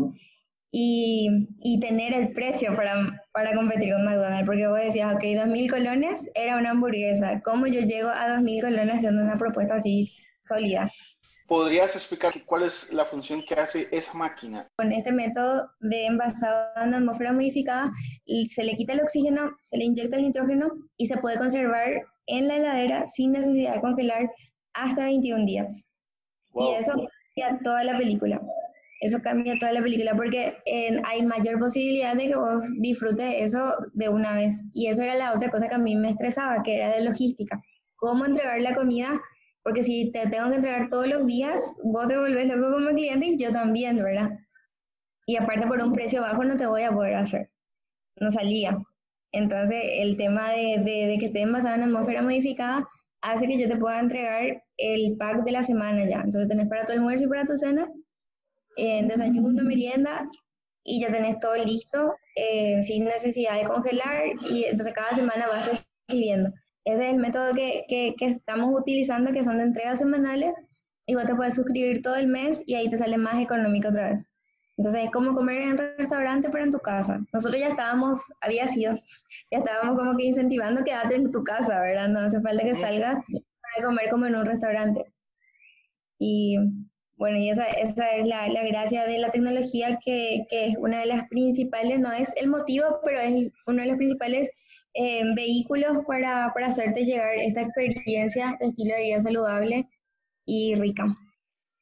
y, 0.71 1.49
y 1.61 1.81
tener 1.81 2.15
el 2.15 2.33
precio 2.33 2.75
para, 2.75 3.23
para 3.33 3.55
competir 3.55 3.93
con 3.93 4.05
McDonald's, 4.05 4.47
porque 4.47 4.67
vos 4.67 4.79
decías, 4.79 5.15
ok, 5.15 5.23
2.000 5.23 5.71
colones 5.71 6.31
era 6.35 6.57
una 6.57 6.71
hamburguesa, 6.71 7.41
¿cómo 7.43 7.67
yo 7.67 7.81
llego 7.81 8.09
a 8.09 8.29
2.000 8.39 8.63
colones 8.63 8.97
haciendo 8.97 9.23
una 9.23 9.39
propuesta 9.39 9.75
así 9.75 10.13
sólida? 10.41 10.91
¿Podrías 11.49 11.95
explicar 11.95 12.33
cuál 12.47 12.63
es 12.63 12.91
la 12.93 13.05
función 13.05 13.43
que 13.47 13.55
hace 13.55 13.89
esa 13.91 14.15
máquina? 14.15 14.67
Con 14.77 14.91
este 14.91 15.13
método 15.13 15.69
de 15.81 16.07
envasado 16.07 16.69
en 16.83 16.95
atmósfera 16.95 17.33
modificada, 17.33 17.91
se 18.49 18.65
le 18.65 18.75
quita 18.75 18.95
el 18.95 19.03
oxígeno, 19.03 19.51
se 19.65 19.77
le 19.77 19.85
inyecta 19.85 20.17
el 20.17 20.23
nitrógeno 20.23 20.71
y 20.97 21.07
se 21.07 21.19
puede 21.19 21.37
conservar 21.37 21.91
en 22.27 22.49
la 22.49 22.57
heladera 22.57 23.07
sin 23.07 23.33
necesidad 23.33 23.75
de 23.75 23.81
congelar 23.81 24.31
hasta 24.73 25.05
21 25.05 25.45
días. 25.45 25.87
Y 26.55 26.75
eso 26.79 26.93
cambia 26.93 27.61
toda 27.63 27.85
la 27.85 27.99
película. 27.99 28.41
eso 29.01 29.19
cambia 29.21 29.59
toda 29.59 29.73
la 29.73 29.83
película 29.83 30.15
porque 30.15 30.57
hay 31.05 31.23
mayor 31.23 31.59
posibilidad 31.59 32.15
de 32.15 32.29
que 32.29 32.37
vos 32.37 32.65
disfrutes 32.81 33.35
eso 33.39 33.75
de 33.93 34.09
una 34.09 34.35
vez. 34.35 34.63
Y 34.73 34.87
eso 34.87 35.03
era 35.03 35.17
la 35.17 35.35
otra 35.35 35.51
cosa 35.51 35.69
que 35.69 35.75
a 35.75 35.79
mí 35.79 35.97
me 35.97 36.11
estresaba, 36.11 36.63
que 36.63 36.77
era 36.77 36.89
la 36.89 37.01
logística. 37.01 37.61
¿Cómo 37.97 38.25
entregar 38.25 38.61
la 38.63 38.75
comida? 38.75 39.21
Porque 39.63 39.85
si 39.85 40.11
te 40.13 40.27
tengo 40.29 40.51
que 40.51 40.57
entregar 40.57 40.89
todos 40.89 41.07
los 41.07 41.27
días, 41.27 41.75
vos 41.83 42.07
te 42.09 42.17
volvés 42.19 42.49
loco 42.49 42.73
como 42.73 42.91
cliente 42.91 43.27
y 43.27 43.37
yo 43.39 43.53
también, 43.53 44.03
¿verdad? 44.03 44.31
Y 45.27 45.37
aparte 45.37 45.67
por 45.67 45.81
un 45.83 45.93
precio 45.93 46.21
bajo 46.23 46.45
no 46.45 46.57
te 46.57 46.67
voy 46.67 46.83
a 46.83 46.93
poder 46.93 47.15
hacer. 47.17 47.51
No 48.17 48.31
salía. 48.31 48.79
Entonces 49.33 49.83
el 49.99 50.17
tema 50.17 50.51
de, 50.53 50.79
de, 50.85 51.07
de 51.07 51.19
que 51.19 51.27
esté 51.27 51.43
envasado 51.43 51.77
en 51.77 51.83
atmósfera 51.85 52.23
modificada 52.23 52.89
hace 53.23 53.47
que 53.47 53.59
yo 53.59 53.69
te 53.69 53.77
pueda 53.77 54.01
entregar 54.01 54.63
el 54.77 55.17
pack 55.17 55.45
de 55.45 55.53
la 55.53 55.63
semana 55.63 56.05
ya. 56.05 56.23
Entonces 56.23 56.49
tenés 56.49 56.69
para 56.69 56.85
tu 56.85 56.93
almuerzo 56.93 57.25
y 57.25 57.29
para 57.29 57.45
tu 57.45 57.57
cena 57.57 57.89
en 58.77 59.09
desayuno, 59.09 59.63
merienda, 59.65 60.29
y 60.85 61.01
ya 61.01 61.13
tenés 61.13 61.39
todo 61.41 61.55
listo, 61.57 62.15
eh, 62.37 62.83
sin 62.83 63.05
necesidad 63.05 63.59
de 63.59 63.69
congelar, 63.69 64.25
y 64.51 64.65
entonces 64.65 64.95
cada 64.95 65.11
semana 65.13 65.47
vas 65.49 65.83
recibiendo. 66.09 66.51
Ese 66.85 67.03
es 67.03 67.11
el 67.11 67.17
método 67.17 67.55
que, 67.55 67.85
que, 67.89 68.15
que, 68.19 68.27
estamos 68.27 68.79
utilizando, 68.79 69.33
que 69.33 69.45
son 69.45 69.59
de 69.59 69.65
entregas 69.65 69.99
semanales, 69.99 70.55
y 71.07 71.15
vos 71.15 71.25
te 71.25 71.35
puedes 71.35 71.55
suscribir 71.55 72.03
todo 72.03 72.17
el 72.17 72.27
mes 72.27 72.63
y 72.67 72.75
ahí 72.75 72.89
te 72.89 72.99
sale 72.99 73.17
más 73.19 73.41
económico 73.43 73.89
otra 73.89 74.11
vez. 74.11 74.31
Entonces 74.77 75.05
es 75.05 75.11
como 75.11 75.35
comer 75.35 75.59
en 75.59 75.73
un 75.73 75.79
restaurante, 75.99 76.49
pero 76.51 76.65
en 76.65 76.71
tu 76.71 76.79
casa. 76.79 77.21
Nosotros 77.33 77.61
ya 77.61 77.69
estábamos, 77.69 78.23
había 78.41 78.67
sido, 78.69 78.95
ya 79.51 79.59
estábamos 79.59 79.99
como 79.99 80.17
que 80.17 80.25
incentivando 80.25 80.85
quédate 80.85 81.17
en 81.17 81.31
tu 81.31 81.45
casa, 81.45 81.81
¿verdad? 81.81 82.09
No 82.09 82.21
hace 82.21 82.41
falta 82.41 82.65
que 82.65 82.75
salgas 82.75 83.21
para 83.29 83.87
comer 83.87 84.11
como 84.11 84.27
en 84.27 84.37
un 84.37 84.47
restaurante. 84.47 85.05
Y 86.19 86.57
bueno, 87.17 87.37
y 87.37 87.51
esa, 87.51 87.65
esa 87.65 88.09
es 88.11 88.27
la, 88.27 88.49
la, 88.49 88.65
gracia 88.65 89.07
de 89.07 89.19
la 89.19 89.31
tecnología, 89.31 89.99
que, 90.05 90.45
que, 90.49 90.69
es 90.69 90.77
una 90.79 91.01
de 91.01 91.07
las 91.07 91.29
principales, 91.29 92.01
no 92.01 92.13
es 92.13 92.35
el 92.37 92.49
motivo, 92.49 93.01
pero 93.05 93.21
es 93.21 93.53
uno 93.67 93.83
de 93.83 93.89
los 93.89 93.97
principales 93.97 94.51
eh, 94.95 95.23
vehículos 95.35 95.99
para, 96.07 96.53
para 96.53 96.69
hacerte 96.69 97.05
llegar 97.05 97.35
esta 97.37 97.63
experiencia 97.63 98.57
de 98.61 98.67
estilo 98.67 98.95
de 98.95 99.03
vida 99.03 99.21
saludable 99.21 99.89
y 100.45 100.75
rica. 100.75 101.07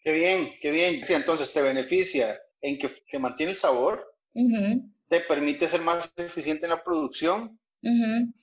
Qué 0.03 0.13
bien, 0.13 0.51
qué 0.61 0.71
bien. 0.71 1.05
Sí, 1.05 1.13
entonces 1.13 1.53
te 1.53 1.63
beneficia 1.63 2.39
en 2.61 2.79
que, 2.79 2.91
que 3.07 3.19
mantiene 3.19 3.53
el 3.53 3.59
sabor, 3.59 4.07
te 4.33 5.21
permite 5.21 5.69
ser 5.69 5.81
más 5.81 6.13
eficiente 6.17 6.67
en 6.67 6.71
la 6.71 6.83
producción, 6.83 7.59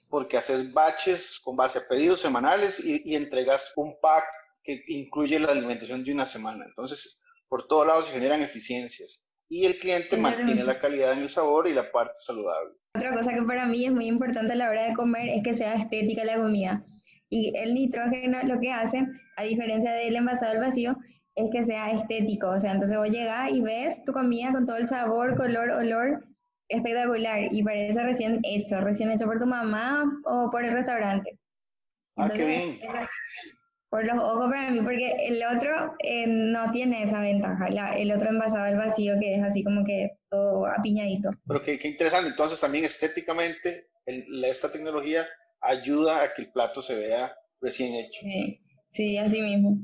porque 0.09 0.38
haces 0.38 0.74
batches 0.74 1.39
con 1.39 1.55
base 1.55 1.79
a 1.79 1.88
pedidos 1.88 2.21
semanales 2.21 2.83
y, 2.83 3.01
y 3.05 3.15
entregas 3.15 3.71
un 3.75 4.00
pack 4.01 4.25
que 4.63 4.83
incluye 4.88 5.39
la 5.39 5.51
alimentación 5.51 6.03
de 6.03 6.12
una 6.12 6.25
semana. 6.25 6.65
Entonces, 6.65 7.21
por 7.47 7.67
todos 7.67 7.88
lados 7.88 8.05
se 8.07 8.12
generan 8.12 8.41
eficiencias 8.41 9.26
y 9.50 9.66
el 9.66 9.80
cliente 9.80 10.18
mantiene 10.18 10.63
la 10.63 10.80
calidad 10.80 11.13
en 11.13 11.20
el 11.20 11.30
sabor 11.30 11.68
y 11.68 11.74
la 11.74 11.92
parte 11.92 12.16
saludable. 12.16 12.74
Otra 12.96 13.13
cosa 13.13 13.34
que 13.34 13.44
para 13.44 13.66
mí 13.66 13.86
es 13.86 13.92
muy 13.92 14.08
importante 14.08 14.54
a 14.54 14.56
la 14.56 14.70
hora 14.70 14.88
de 14.89 14.94
comer 14.94 15.30
es 15.30 15.44
que 15.44 15.54
sea 15.54 15.75
estética 15.75 16.25
la 16.25 16.38
comida. 16.38 16.84
Y 17.30 17.54
el 17.56 17.74
nitrógeno 17.74 18.39
lo 18.44 18.60
que 18.60 18.72
hace, 18.72 19.06
a 19.36 19.44
diferencia 19.44 19.92
del 19.92 20.16
envasado 20.16 20.51
al 20.51 20.60
vacío, 20.60 20.98
es 21.36 21.50
que 21.51 21.63
sea 21.63 21.92
estético. 21.92 22.50
O 22.50 22.60
sea, 22.60 22.74
entonces 22.74 22.98
vos 22.98 23.10
llegas 23.10 23.51
y 23.51 23.62
ves 23.62 24.04
tu 24.04 24.13
comida 24.13 24.51
con 24.51 24.66
todo 24.66 24.77
el 24.77 24.88
sabor, 24.88 25.36
color, 25.38 25.70
olor 25.70 26.24
espectacular 26.70 27.48
y 27.51 27.63
parece 27.63 28.04
recién 28.04 28.42
hecho, 28.44 28.82
recién 28.82 29.12
hecho 29.12 29.25
por 29.25 29.39
tu 29.39 29.46
mamá 29.46 30.04
o 30.25 30.50
por 30.51 30.66
el 30.66 30.74
restaurante. 30.74 31.39
ah, 32.18 32.30
qué 32.36 32.46
bien 32.46 32.80
por 33.89 34.06
los 34.06 34.17
ojos 34.22 34.50
para 34.50 34.70
mí, 34.72 34.82
porque 34.82 35.15
el 35.20 35.41
otro 35.56 35.96
eh, 36.00 36.25
no 36.27 36.72
tiene 36.72 37.03
esa 37.03 37.22
ventaja, 37.22 37.67
el 37.96 38.12
otro 38.12 38.29
envasado 38.29 38.65
al 38.65 38.77
vacío 38.77 39.15
que 39.20 39.36
es 39.36 39.44
así 39.44 39.63
como 39.63 39.84
que 39.86 40.17
todo 40.29 40.65
apiñadito. 40.67 41.29
Pero 41.48 41.62
qué, 41.63 41.79
qué 41.79 41.88
interesante, 41.88 42.29
entonces 42.29 42.60
también 42.60 42.86
estéticamente 42.86 43.88
esta 44.06 44.72
tecnología 44.72 45.27
ayuda 45.62 46.24
a 46.24 46.34
que 46.34 46.44
el 46.44 46.51
plato 46.51 46.82
se 46.82 46.96
vea 46.96 47.36
recién 47.62 47.94
hecho. 47.96 48.20
Sí, 48.22 48.62
sí 48.89 49.17
así 49.17 49.41
mismo. 49.41 49.77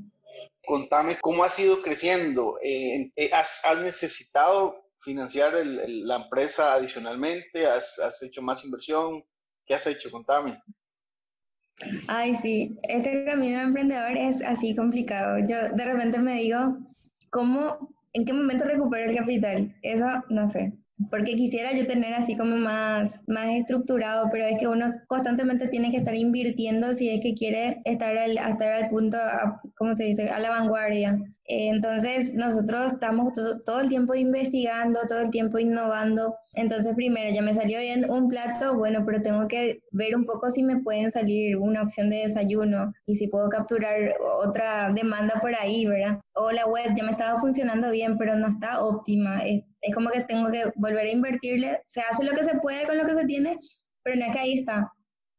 Contame 0.65 1.17
cómo 1.19 1.43
has 1.43 1.57
ido 1.59 1.81
creciendo, 1.81 2.57
eh, 2.61 3.11
eh, 3.15 3.29
¿has, 3.33 3.61
¿has, 3.65 3.79
necesitado 3.79 4.89
financiar 5.01 5.55
el, 5.55 6.07
la 6.07 6.15
empresa 6.15 6.73
adicionalmente? 6.73 7.67
¿Has, 7.67 7.99
¿Has 7.99 8.21
hecho 8.23 8.41
más 8.41 8.63
inversión? 8.63 9.25
¿Qué 9.65 9.73
has 9.73 9.85
hecho? 9.87 10.09
Contame. 10.09 10.61
Ay, 12.07 12.35
sí, 12.35 12.77
este 12.83 13.25
camino 13.25 13.57
de 13.57 13.63
emprendedor 13.63 14.17
es 14.17 14.41
así 14.43 14.75
complicado. 14.75 15.39
Yo 15.39 15.75
de 15.75 15.85
repente 15.85 16.19
me 16.19 16.35
digo, 16.35 16.77
¿cómo, 17.29 17.89
en 18.13 18.25
qué 18.25 18.33
momento 18.33 18.65
recupero 18.65 19.09
el 19.09 19.15
capital? 19.15 19.75
Eso 19.81 20.05
no 20.29 20.47
sé 20.47 20.73
porque 21.09 21.35
quisiera 21.35 21.73
yo 21.73 21.87
tener 21.87 22.13
así 22.13 22.35
como 22.35 22.55
más, 22.55 23.19
más 23.27 23.49
estructurado, 23.55 24.29
pero 24.31 24.45
es 24.45 24.59
que 24.59 24.67
uno 24.67 24.91
constantemente 25.07 25.67
tiene 25.67 25.91
que 25.91 25.97
estar 25.97 26.15
invirtiendo 26.15 26.93
si 26.93 27.09
es 27.09 27.19
que 27.21 27.33
quiere 27.33 27.81
estar 27.85 28.17
al, 28.17 28.37
estar 28.37 28.71
al 28.71 28.89
punto, 28.89 29.17
¿cómo 29.75 29.95
se 29.95 30.05
dice?, 30.05 30.29
a 30.29 30.39
la 30.39 30.49
vanguardia. 30.49 31.19
Entonces, 31.45 32.33
nosotros 32.33 32.93
estamos 32.93 33.33
todo, 33.65 33.81
el 33.81 33.89
tiempo 33.89 34.15
investigando, 34.15 35.01
todo 35.07 35.19
el 35.19 35.31
tiempo 35.31 35.59
innovando. 35.59 36.35
Entonces, 36.53 36.95
primero, 36.95 37.33
ya 37.33 37.41
me 37.41 37.53
salió 37.53 37.79
bien 37.79 38.09
un 38.09 38.29
plato, 38.29 38.77
bueno, 38.77 39.03
pero 39.05 39.21
tengo 39.21 39.47
que 39.47 39.81
ver 39.91 40.15
un 40.15 40.25
poco 40.25 40.49
si 40.49 40.63
me 40.63 40.81
pueden 40.81 41.11
salir 41.11 41.57
una 41.57 41.81
opción 41.81 42.09
de 42.09 42.17
desayuno 42.17 42.93
y 43.05 43.15
si 43.17 43.27
puedo 43.27 43.49
capturar 43.49 44.15
otra 44.45 44.91
demanda 44.93 45.39
por 45.41 45.53
ahí, 45.55 45.85
¿verdad? 45.85 46.19
O 46.33 46.51
la 46.51 46.65
web 46.67 46.93
ya 46.95 47.03
me 47.03 47.11
estaba 47.11 47.37
funcionando 47.39 47.91
bien, 47.91 48.17
pero 48.17 48.35
no 48.35 48.47
está 48.47 48.81
óptima 48.81 49.41
es 49.83 49.93
como 49.93 50.09
que 50.09 50.21
tengo 50.21 50.49
que 50.49 50.71
volver 50.75 51.05
a 51.05 51.11
invertirle, 51.11 51.81
se 51.85 52.01
hace 52.01 52.23
lo 52.23 52.31
que 52.31 52.43
se 52.43 52.57
puede 52.59 52.87
con 52.87 52.97
lo 52.97 53.05
que 53.05 53.15
se 53.15 53.25
tiene, 53.25 53.59
pero 54.01 54.15
no 54.15 54.25
es 54.25 54.33
que 54.33 54.39
ahí 54.39 54.53
está 54.53 54.91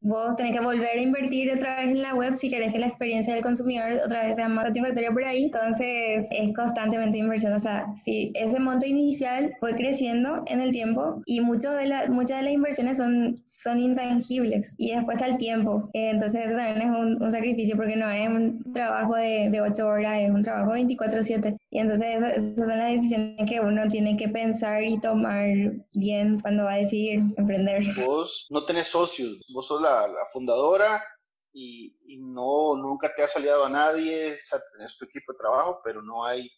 vos 0.04 0.36
tenés 0.36 0.52
que 0.52 0.60
volver 0.62 0.98
a 0.98 1.00
invertir 1.00 1.50
otra 1.50 1.76
vez 1.76 1.86
en 1.86 2.02
la 2.02 2.14
web 2.14 2.36
si 2.36 2.50
querés 2.50 2.72
que 2.72 2.78
la 2.78 2.86
experiencia 2.86 3.34
del 3.34 3.42
consumidor 3.42 3.90
otra 4.04 4.26
vez 4.26 4.36
sea 4.36 4.48
más 4.48 4.66
satisfactoria 4.66 5.10
por 5.10 5.24
ahí. 5.24 5.44
Entonces 5.44 6.26
es 6.30 6.54
constantemente 6.54 7.18
inversión. 7.18 7.54
O 7.54 7.58
sea, 7.58 7.86
si 8.04 8.30
ese 8.34 8.60
monto 8.60 8.86
inicial 8.86 9.54
fue 9.60 9.74
creciendo 9.74 10.44
en 10.46 10.60
el 10.60 10.72
tiempo 10.72 11.22
y 11.24 11.40
mucho 11.40 11.70
de 11.72 11.86
la, 11.86 12.06
muchas 12.08 12.38
de 12.38 12.44
las 12.44 12.52
inversiones 12.52 12.98
son, 12.98 13.42
son 13.46 13.78
intangibles 13.78 14.74
y 14.76 14.90
después 14.90 15.16
está 15.16 15.26
el 15.26 15.38
tiempo. 15.38 15.88
Entonces 15.94 16.46
eso 16.46 16.56
también 16.56 16.82
es 16.82 16.98
un, 16.98 17.22
un 17.22 17.32
sacrificio 17.32 17.74
porque 17.76 17.96
no 17.96 18.10
es 18.10 18.28
un 18.28 18.72
trabajo 18.74 19.14
de, 19.14 19.48
de 19.50 19.60
8 19.62 19.86
horas, 19.86 20.18
es 20.18 20.30
un 20.30 20.42
trabajo 20.42 20.72
24/7. 20.72 21.56
Y 21.70 21.78
entonces 21.78 22.22
esas 22.22 22.54
son 22.66 22.78
las 22.78 22.92
decisiones 22.92 23.48
que 23.48 23.58
uno 23.60 23.88
tiene 23.88 24.18
que 24.18 24.28
pensar 24.28 24.84
y 24.84 25.00
tomar 25.00 25.48
bien 25.94 26.40
cuando 26.40 26.64
va 26.64 26.74
a 26.74 26.76
decidir 26.76 27.20
emprender. 27.38 27.82
Vos 28.04 28.46
no 28.50 28.66
tenés 28.66 28.88
socios, 28.88 29.40
vos 29.52 29.66
sos 29.66 29.80
la 29.80 29.93
la, 30.02 30.26
fundadora 30.32 31.04
y, 31.52 31.96
no, 32.18 32.76
nunca 32.76 33.14
te 33.14 33.22
ha 33.22 33.28
salido 33.28 33.64
a 33.64 33.68
nadie, 33.68 34.34
o 34.34 34.46
sea, 34.46 34.60
tenés 34.72 34.96
tu 34.98 35.04
equipo 35.04 35.32
de 35.32 35.38
trabajo, 35.38 35.80
pero 35.84 36.02
no 36.02 36.24
hay 36.24 36.50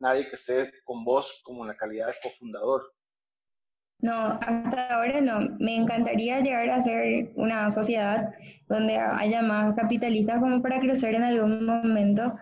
nadie 0.00 0.28
que 0.28 0.36
esté 0.36 0.72
con 0.84 1.04
vos 1.04 1.40
como 1.44 1.64
en 1.64 1.68
la 1.68 1.76
calidad 1.76 2.06
de 2.06 2.16
cofundador. 2.22 2.82
No, 4.00 4.38
hasta 4.40 4.94
ahora 4.94 5.20
no. 5.20 5.56
Me 5.58 5.74
encantaría 5.74 6.40
llegar 6.40 6.70
a 6.70 6.80
ser 6.80 7.32
una 7.34 7.68
sociedad 7.70 8.32
donde 8.68 8.96
haya 8.96 9.42
más 9.42 9.74
capitalistas 9.74 10.38
como 10.38 10.62
para 10.62 10.78
crecer 10.78 11.16
en 11.16 11.24
algún 11.24 11.66
momento. 11.66 12.32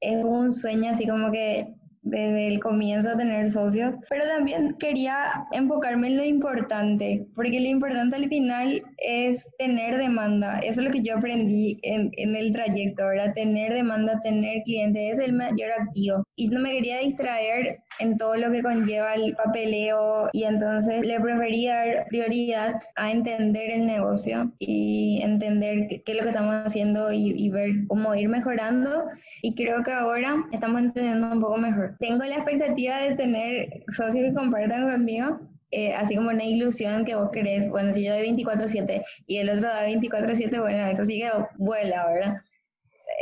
Es 0.00 0.24
un 0.24 0.52
sueño 0.52 0.90
así 0.90 1.06
como 1.06 1.30
que 1.30 1.75
desde 2.06 2.46
el 2.48 2.60
comienzo 2.60 3.10
a 3.10 3.16
tener 3.16 3.50
socios, 3.50 3.96
pero 4.08 4.24
también 4.24 4.76
quería 4.78 5.44
enfocarme 5.52 6.06
en 6.08 6.16
lo 6.16 6.24
importante, 6.24 7.26
porque 7.34 7.60
lo 7.60 7.66
importante 7.66 8.16
al 8.16 8.28
final 8.28 8.82
es 8.98 9.48
tener 9.58 9.98
demanda. 9.98 10.60
Eso 10.60 10.80
es 10.80 10.86
lo 10.86 10.92
que 10.92 11.02
yo 11.02 11.16
aprendí 11.16 11.76
en, 11.82 12.10
en 12.16 12.36
el 12.36 12.52
trayecto, 12.52 13.06
¿verdad? 13.06 13.34
Tener 13.34 13.74
demanda, 13.74 14.20
tener 14.20 14.62
clientes 14.62 15.14
es 15.14 15.18
el 15.18 15.32
mayor 15.32 15.72
activo. 15.72 16.24
Y 16.36 16.48
no 16.48 16.60
me 16.60 16.70
quería 16.70 17.00
distraer 17.00 17.80
en 17.98 18.16
todo 18.16 18.36
lo 18.36 18.50
que 18.50 18.62
conlleva 18.62 19.14
el 19.14 19.34
papeleo 19.34 20.28
y 20.32 20.44
entonces 20.44 21.04
le 21.04 21.20
prefería 21.20 21.76
dar 21.76 22.06
prioridad 22.08 22.80
a 22.96 23.10
entender 23.10 23.70
el 23.70 23.86
negocio 23.86 24.52
y 24.58 25.20
entender 25.22 26.02
qué, 26.04 26.12
es 26.12 26.16
lo 26.16 26.22
que 26.22 26.28
estamos 26.28 26.54
haciendo 26.64 27.12
y, 27.12 27.32
y 27.36 27.50
ver 27.50 27.70
cómo 27.88 28.14
ir 28.14 28.28
mejorando. 28.28 29.06
Y 29.42 29.54
creo 29.54 29.82
que 29.82 29.92
ahora 29.92 30.44
estamos 30.52 30.80
entendiendo 30.80 31.32
un 31.32 31.40
poco 31.40 31.56
mejor 31.56 31.96
tengo 31.98 32.24
la 32.24 32.36
expectativa 32.36 33.00
de 33.02 33.14
tener 33.14 33.84
socios 33.94 34.24
que 34.24 34.34
compartan 34.34 34.90
conmigo, 34.90 35.40
eh, 35.70 35.94
así 35.94 36.16
como 36.16 36.30
una 36.30 36.44
ilusión 36.44 37.04
que 37.04 37.14
vos 37.14 37.30
querés, 37.30 37.68
bueno, 37.68 37.92
si 37.92 38.04
yo 38.04 38.12
doy 38.12 38.22
24/7 38.22 39.02
y 39.26 39.38
el 39.38 39.50
otro 39.50 39.68
da 39.68 39.84
24/7, 39.84 40.60
bueno, 40.60 40.86
eso 40.86 41.04
sí 41.04 41.20
que 41.20 41.30
vuela, 41.56 42.06
¿verdad? 42.06 42.36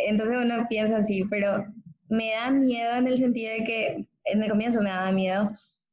Entonces 0.06 0.36
uno 0.38 0.66
piensa 0.68 0.98
así, 0.98 1.24
pero 1.30 1.66
me 2.08 2.32
da 2.32 2.50
miedo 2.50 2.96
en 2.96 3.06
el 3.06 3.18
sentido 3.18 3.52
de 3.52 3.64
que 3.64 4.06
en 4.24 4.42
el 4.42 4.50
comienzo 4.50 4.80
me 4.80 4.90
daba 4.90 5.12
miedo, 5.12 5.50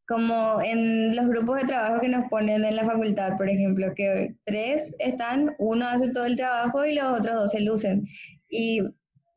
como 0.07 0.61
en 0.61 1.15
los 1.15 1.27
grupos 1.27 1.61
de 1.61 1.67
trabajo 1.67 2.01
que 2.01 2.09
nos 2.09 2.29
ponen 2.29 2.65
en 2.65 2.75
la 2.75 2.85
facultad, 2.85 3.37
por 3.37 3.49
ejemplo, 3.49 3.93
que 3.95 4.35
tres 4.45 4.93
están, 4.99 5.55
uno 5.59 5.87
hace 5.87 6.11
todo 6.11 6.25
el 6.25 6.35
trabajo 6.35 6.85
y 6.85 6.95
los 6.95 7.19
otros 7.19 7.35
dos 7.35 7.51
se 7.51 7.61
lucen. 7.61 8.05
Y 8.49 8.81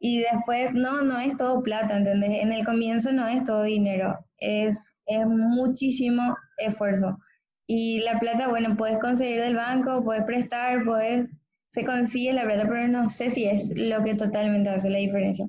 y 0.00 0.18
después, 0.18 0.74
no, 0.74 1.00
no 1.02 1.18
es 1.18 1.34
todo 1.38 1.62
plata, 1.62 1.96
¿entendés? 1.96 2.42
En 2.42 2.52
el 2.52 2.64
comienzo 2.66 3.10
no 3.12 3.26
es 3.26 3.42
todo 3.44 3.62
dinero, 3.62 4.18
es 4.38 4.94
es 5.06 5.26
muchísimo 5.26 6.36
esfuerzo. 6.58 7.18
Y 7.66 8.00
la 8.00 8.18
plata, 8.18 8.48
bueno, 8.48 8.76
puedes 8.76 8.98
conseguir 8.98 9.40
del 9.40 9.56
banco, 9.56 10.04
puedes 10.04 10.24
prestar, 10.24 10.84
puedes, 10.84 11.28
se 11.70 11.84
consigue 11.84 12.32
la 12.32 12.44
plata, 12.44 12.66
pero 12.68 12.86
no 12.88 13.08
sé 13.08 13.30
si 13.30 13.46
es 13.46 13.72
lo 13.76 14.02
que 14.04 14.14
totalmente 14.14 14.70
hace 14.70 14.90
la 14.90 14.98
diferencia. 14.98 15.46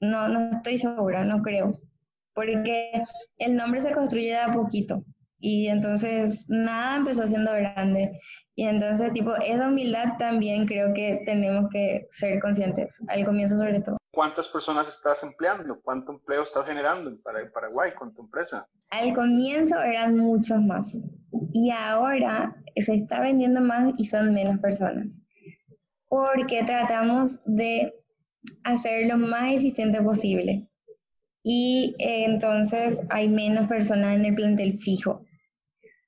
No, 0.00 0.28
no 0.28 0.50
estoy 0.50 0.78
segura, 0.78 1.24
no 1.24 1.42
creo. 1.42 1.72
Porque 2.36 2.92
el 3.38 3.56
nombre 3.56 3.80
se 3.80 3.90
construye 3.90 4.28
de 4.28 4.36
a 4.36 4.52
poquito. 4.52 5.02
Y 5.40 5.66
entonces 5.66 6.46
nada 6.48 6.96
empezó 6.96 7.26
siendo 7.26 7.52
grande. 7.52 8.20
Y 8.54 8.64
entonces, 8.64 9.12
tipo, 9.12 9.34
esa 9.36 9.68
humildad 9.68 10.16
también 10.18 10.66
creo 10.66 10.94
que 10.94 11.22
tenemos 11.26 11.68
que 11.70 12.06
ser 12.10 12.38
conscientes, 12.40 12.98
al 13.08 13.24
comienzo 13.24 13.56
sobre 13.56 13.80
todo. 13.80 13.98
¿Cuántas 14.12 14.48
personas 14.48 14.88
estás 14.88 15.22
empleando? 15.22 15.78
¿Cuánto 15.82 16.12
empleo 16.12 16.42
estás 16.42 16.66
generando 16.66 17.10
en 17.10 17.20
Paraguay 17.52 17.92
con 17.92 18.14
tu 18.14 18.22
empresa? 18.22 18.66
Al 18.90 19.12
comienzo 19.14 19.78
eran 19.78 20.16
muchos 20.16 20.58
más 20.62 20.98
y 21.52 21.70
ahora 21.70 22.56
se 22.76 22.94
está 22.94 23.20
vendiendo 23.20 23.60
más 23.60 23.92
y 23.98 24.06
son 24.06 24.32
menos 24.32 24.58
personas. 24.60 25.20
Porque 26.08 26.62
tratamos 26.64 27.40
de 27.44 27.92
hacer 28.64 29.06
lo 29.06 29.18
más 29.18 29.52
eficiente 29.52 30.00
posible. 30.02 30.66
Y 31.48 31.94
entonces 32.00 33.00
hay 33.08 33.28
menos 33.28 33.68
personas 33.68 34.16
en 34.16 34.24
el 34.24 34.34
plantel 34.34 34.80
fijo. 34.80 35.24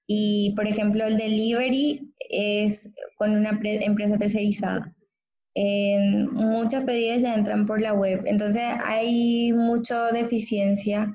Y, 0.05 0.53
por 0.57 0.67
ejemplo, 0.67 1.07
el 1.07 1.17
delivery 1.17 2.13
es 2.29 2.91
con 3.19 3.37
una 3.37 3.51
empresa 3.63 4.19
tercerizada. 4.19 4.93
muchos 6.33 6.83
pedidos 6.83 7.23
ya 7.23 7.37
entran 7.37 7.67
por 7.67 7.81
la 7.81 7.95
web. 7.95 8.23
Entonces 8.27 8.65
hay 8.85 9.53
mucha 9.53 10.11
deficiencia 10.11 11.15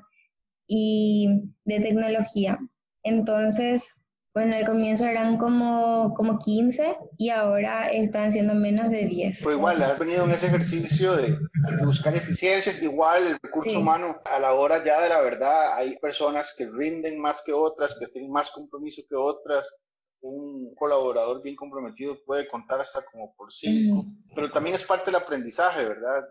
y 0.66 1.28
de 1.66 1.80
tecnología. 1.80 2.58
Entonces, 3.02 4.03
bueno, 4.34 4.56
al 4.56 4.66
comienzo 4.66 5.04
eran 5.04 5.38
como, 5.38 6.12
como 6.14 6.40
15 6.40 6.98
y 7.16 7.30
ahora 7.30 7.86
están 7.86 8.32
siendo 8.32 8.52
menos 8.56 8.90
de 8.90 9.06
10. 9.06 9.38
Pero 9.38 9.52
igual, 9.52 9.80
has 9.80 9.96
venido 9.96 10.24
en 10.24 10.32
ese 10.32 10.48
ejercicio 10.48 11.14
de 11.14 11.38
buscar 11.84 12.16
eficiencias, 12.16 12.82
igual 12.82 13.28
el 13.28 13.38
recurso 13.40 13.78
humano 13.78 14.20
a 14.24 14.40
la 14.40 14.54
hora 14.54 14.82
ya 14.84 15.00
de 15.00 15.08
la 15.08 15.20
verdad, 15.20 15.74
hay 15.74 15.96
personas 16.00 16.52
que 16.58 16.68
rinden 16.68 17.16
más 17.20 17.42
que 17.46 17.52
otras, 17.52 17.96
que 17.96 18.08
tienen 18.08 18.32
más 18.32 18.50
compromiso 18.50 19.02
que 19.08 19.14
otras. 19.14 19.72
Un 20.20 20.74
colaborador 20.74 21.40
bien 21.40 21.54
comprometido 21.54 22.16
puede 22.26 22.48
contar 22.48 22.80
hasta 22.80 23.04
como 23.04 23.36
por 23.36 23.52
cinco, 23.52 24.04
pero 24.34 24.50
también 24.50 24.74
es 24.74 24.82
parte 24.82 25.12
del 25.12 25.20
aprendizaje, 25.20 25.84
¿verdad? 25.84 26.24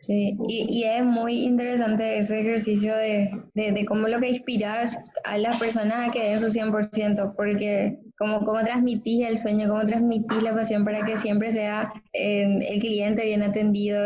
Sí, 0.00 0.36
y, 0.48 0.66
y, 0.68 0.84
es 0.84 1.04
muy 1.04 1.44
interesante 1.44 2.18
ese 2.18 2.40
ejercicio 2.40 2.94
de, 2.94 3.30
de, 3.54 3.72
de, 3.72 3.86
cómo 3.86 4.08
lo 4.08 4.20
que 4.20 4.28
inspiras 4.28 4.98
a 5.24 5.38
las 5.38 5.58
personas 5.58 6.08
a 6.08 6.12
que 6.12 6.24
den 6.24 6.40
su 6.40 6.46
100%, 6.48 7.34
porque 7.36 7.98
cómo, 8.18 8.44
cómo 8.44 8.60
transmitís 8.60 9.26
el 9.26 9.38
sueño, 9.38 9.68
cómo 9.68 9.86
transmitís 9.86 10.42
la 10.42 10.54
pasión 10.54 10.84
para 10.84 11.06
que 11.06 11.16
siempre 11.16 11.52
sea 11.52 11.92
eh, 12.12 12.58
el 12.68 12.80
cliente 12.80 13.24
bien 13.24 13.42
atendido, 13.42 14.02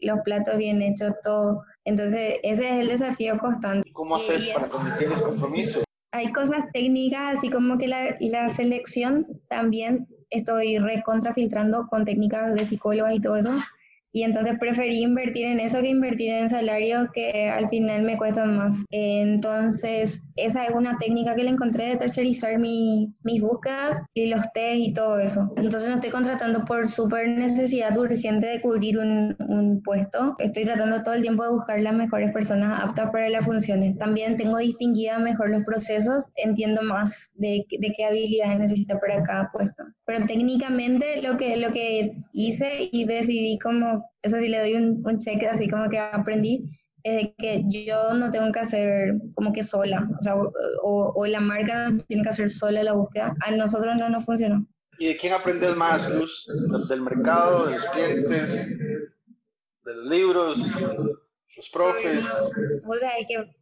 los 0.00 0.20
platos 0.24 0.56
bien 0.56 0.80
hechos, 0.80 1.12
todo. 1.22 1.62
Entonces, 1.84 2.36
ese 2.42 2.68
es 2.68 2.74
el 2.76 2.88
desafío 2.88 3.38
constante. 3.38 3.90
¿Cómo 3.92 4.16
haces 4.16 4.48
para 4.48 4.68
cuando 4.68 4.96
tienes 4.96 5.20
compromiso? 5.20 5.82
Hay 6.12 6.32
cosas 6.32 6.64
técnicas, 6.72 7.36
así 7.36 7.50
como 7.50 7.78
que 7.78 7.88
la, 7.88 8.16
la 8.20 8.48
selección 8.48 9.26
también 9.48 10.06
estoy 10.30 10.78
recontrafiltrando 10.78 11.86
con 11.88 12.04
técnicas 12.04 12.54
de 12.54 12.64
psicóloga 12.64 13.12
y 13.12 13.20
todo 13.20 13.36
eso 13.36 13.52
y 14.12 14.24
entonces 14.24 14.58
preferí 14.58 15.02
invertir 15.02 15.46
en 15.46 15.60
eso 15.60 15.80
que 15.80 15.88
invertir 15.88 16.32
en 16.32 16.48
salarios 16.48 17.08
que 17.14 17.48
al 17.48 17.68
final 17.70 18.02
me 18.02 18.18
cuestan 18.18 18.56
más. 18.56 18.84
Entonces, 18.90 20.22
esa 20.36 20.64
es 20.64 20.74
una 20.74 20.96
técnica 20.98 21.34
que 21.34 21.44
le 21.44 21.50
encontré 21.50 21.86
de 21.88 21.96
tercerizar 21.96 22.58
mi, 22.58 23.14
mis 23.22 23.40
búsquedas 23.40 24.02
y 24.14 24.26
los 24.26 24.40
test 24.52 24.78
y 24.78 24.92
todo 24.92 25.18
eso. 25.18 25.52
Entonces, 25.56 25.88
no 25.88 25.96
estoy 25.96 26.10
contratando 26.10 26.64
por 26.64 26.88
súper 26.88 27.28
necesidad 27.28 27.96
urgente 27.96 28.46
de 28.46 28.60
cubrir 28.60 28.98
un, 28.98 29.36
un, 29.48 29.82
puesto. 29.82 30.36
Estoy 30.38 30.64
tratando 30.64 31.02
todo 31.02 31.14
el 31.14 31.22
tiempo 31.22 31.42
de 31.44 31.50
buscar 31.50 31.80
las 31.80 31.94
mejores 31.94 32.32
personas 32.32 32.80
aptas 32.82 33.10
para 33.10 33.28
las 33.28 33.44
funciones. 33.44 33.96
También 33.98 34.36
tengo 34.36 34.58
distinguida 34.58 35.18
mejor 35.18 35.50
los 35.50 35.64
procesos, 35.64 36.26
entiendo 36.36 36.82
más 36.82 37.30
de, 37.34 37.66
de 37.70 37.94
qué 37.96 38.04
habilidades 38.04 38.58
necesito 38.58 38.98
para 39.00 39.22
cada 39.22 39.50
puesto. 39.50 39.84
Pero 40.04 40.26
técnicamente 40.26 41.22
lo 41.22 41.36
que, 41.36 41.56
lo 41.56 41.72
que 41.72 42.12
hice 42.32 42.88
y 42.92 43.04
decidí 43.04 43.58
como 43.58 44.04
eso 44.22 44.38
sí 44.38 44.48
le 44.48 44.58
doy 44.58 44.74
un, 44.74 45.02
un 45.04 45.18
cheque 45.18 45.46
así 45.48 45.68
como 45.68 45.88
que 45.90 45.98
aprendí, 45.98 46.64
es 47.04 47.14
de 47.14 47.34
que 47.38 47.64
yo 47.68 48.14
no 48.14 48.30
tengo 48.30 48.50
que 48.52 48.60
hacer 48.60 49.14
como 49.34 49.52
que 49.52 49.62
sola, 49.62 50.08
o 50.18 50.22
sea, 50.22 50.36
o, 50.36 51.12
o, 51.14 51.26
la 51.26 51.40
marca 51.40 51.90
no 51.90 51.98
tiene 51.98 52.22
que 52.22 52.28
hacer 52.28 52.50
sola 52.50 52.82
la 52.82 52.92
búsqueda, 52.92 53.34
a 53.40 53.50
nosotros 53.50 53.96
no 53.98 54.08
nos 54.08 54.24
funcionó. 54.24 54.66
¿Y 54.98 55.08
de 55.08 55.16
quién 55.16 55.32
aprendes 55.32 55.74
más, 55.74 56.08
Luz? 56.14 56.46
¿Del 56.88 57.02
mercado, 57.02 57.66
de 57.66 57.72
los 57.72 57.86
clientes, 57.86 58.68
de 58.68 59.94
los 59.94 60.06
libros, 60.06 60.58
los 61.56 61.70
profes? 61.70 62.24
O 62.86 62.94
sea, 62.98 63.10
hay 63.10 63.26
que 63.26 63.61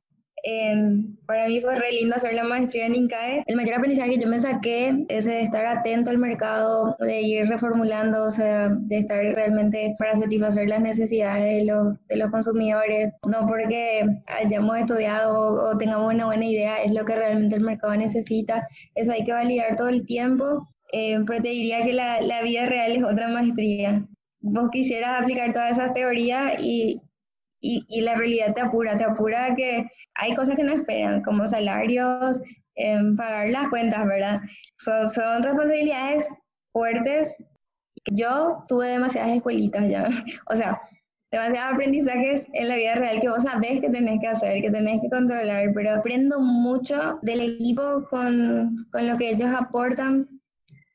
para 1.27 1.49
mí 1.49 1.61
fue 1.61 1.75
re 1.77 1.93
lindo 1.93 2.17
hacer 2.17 2.35
la 2.35 2.45
maestría 2.45 2.87
en 2.87 2.95
INCAE. 2.95 3.45
El 3.47 3.57
mayor 3.57 3.75
aprendizaje 3.75 4.11
que 4.11 4.21
yo 4.21 4.29
me 4.29 4.39
saqué 4.39 5.05
es 5.09 5.27
de 5.27 5.43
estar 5.43 5.67
atento 5.67 6.11
al 6.11 6.19
mercado, 6.19 6.97
de 6.99 7.21
ir 7.21 7.47
reformulando, 7.49 8.25
o 8.25 8.31
sea, 8.31 8.69
de 8.69 8.99
estar 8.99 9.19
realmente 9.19 9.95
para 9.99 10.17
satisfacer 10.17 10.69
las 10.69 10.81
necesidades 10.81 11.61
de 11.61 11.65
los, 11.65 12.07
de 12.07 12.17
los 12.17 12.31
consumidores. 12.31 13.13
No 13.27 13.47
porque 13.47 14.05
hayamos 14.27 14.79
estudiado 14.79 15.71
o, 15.71 15.79
tengamos 15.79 16.13
una 16.13 16.27
buena 16.27 16.47
idea, 16.47 16.83
es 16.83 16.93
lo 16.93 17.05
que 17.05 17.15
realmente 17.15 17.57
el 17.57 17.63
mercado 17.63 17.95
necesita. 17.97 18.67
Eso 18.95 19.13
hay 19.13 19.25
que 19.25 19.33
validar 19.33 19.77
todo 19.77 19.89
el 19.89 20.07
tiempo. 20.07 20.69
Eh, 20.93 21.19
pero 21.27 21.41
te 21.41 21.51
diría 21.51 21.85
que 21.85 21.93
la, 21.93 22.21
la 22.21 22.43
vida 22.43 22.67
real 22.67 22.93
es 22.93 23.05
otra 23.05 23.29
maestría. 23.29 24.05
Vos 24.41 24.71
quisieras 24.73 25.21
aplicar 25.21 25.53
todas 25.53 25.73
esas 25.73 25.93
teorías 25.93 26.61
y, 26.61 27.01
y, 27.61 27.85
y, 27.89 28.01
la 28.01 28.15
realidad 28.15 28.55
te 28.55 28.61
apura, 28.61 28.97
te 28.97 29.05
apura 29.05 29.55
que 29.55 29.87
hay 30.15 30.35
cosas 30.35 30.57
que 30.57 30.63
no 30.65 30.73
esperan, 30.73 31.23
como 31.23 31.47
salarios, 31.47 32.41
eh, 32.77 32.99
pagar 33.17 33.51
las 33.51 33.69
cuentas, 33.69 34.07
¿verdad? 34.07 34.41
Son, 34.79 35.09
son 35.09 35.43
responsabilidades 35.43 36.29
fuertes. 36.73 37.43
Yo 38.13 38.65
tuve 38.69 38.89
demasiadas 38.89 39.37
escuelitas 39.37 39.89
ya, 39.89 40.09
o 40.47 40.57
sea, 40.57 40.81
demasiados 41.31 41.75
aprendizajes 41.75 42.47
en 42.55 42.69
la 42.69 42.77
vida 42.77 42.95
real 42.95 43.21
que 43.21 43.29
vos 43.29 43.43
sabés 43.43 43.81
que 43.81 43.91
tenés 43.91 44.21
que 44.21 44.29
hacer, 44.29 44.63
que 44.63 44.71
tenés 44.71 45.01
que 45.01 45.11
controlar, 45.11 45.73
pero 45.75 45.95
aprendo 45.95 46.41
mucho 46.41 47.19
del 47.23 47.41
equipo 47.41 48.07
con, 48.09 48.87
con 48.91 49.07
lo 49.07 49.17
que 49.19 49.31
ellos 49.31 49.51
aportan. 49.57 50.29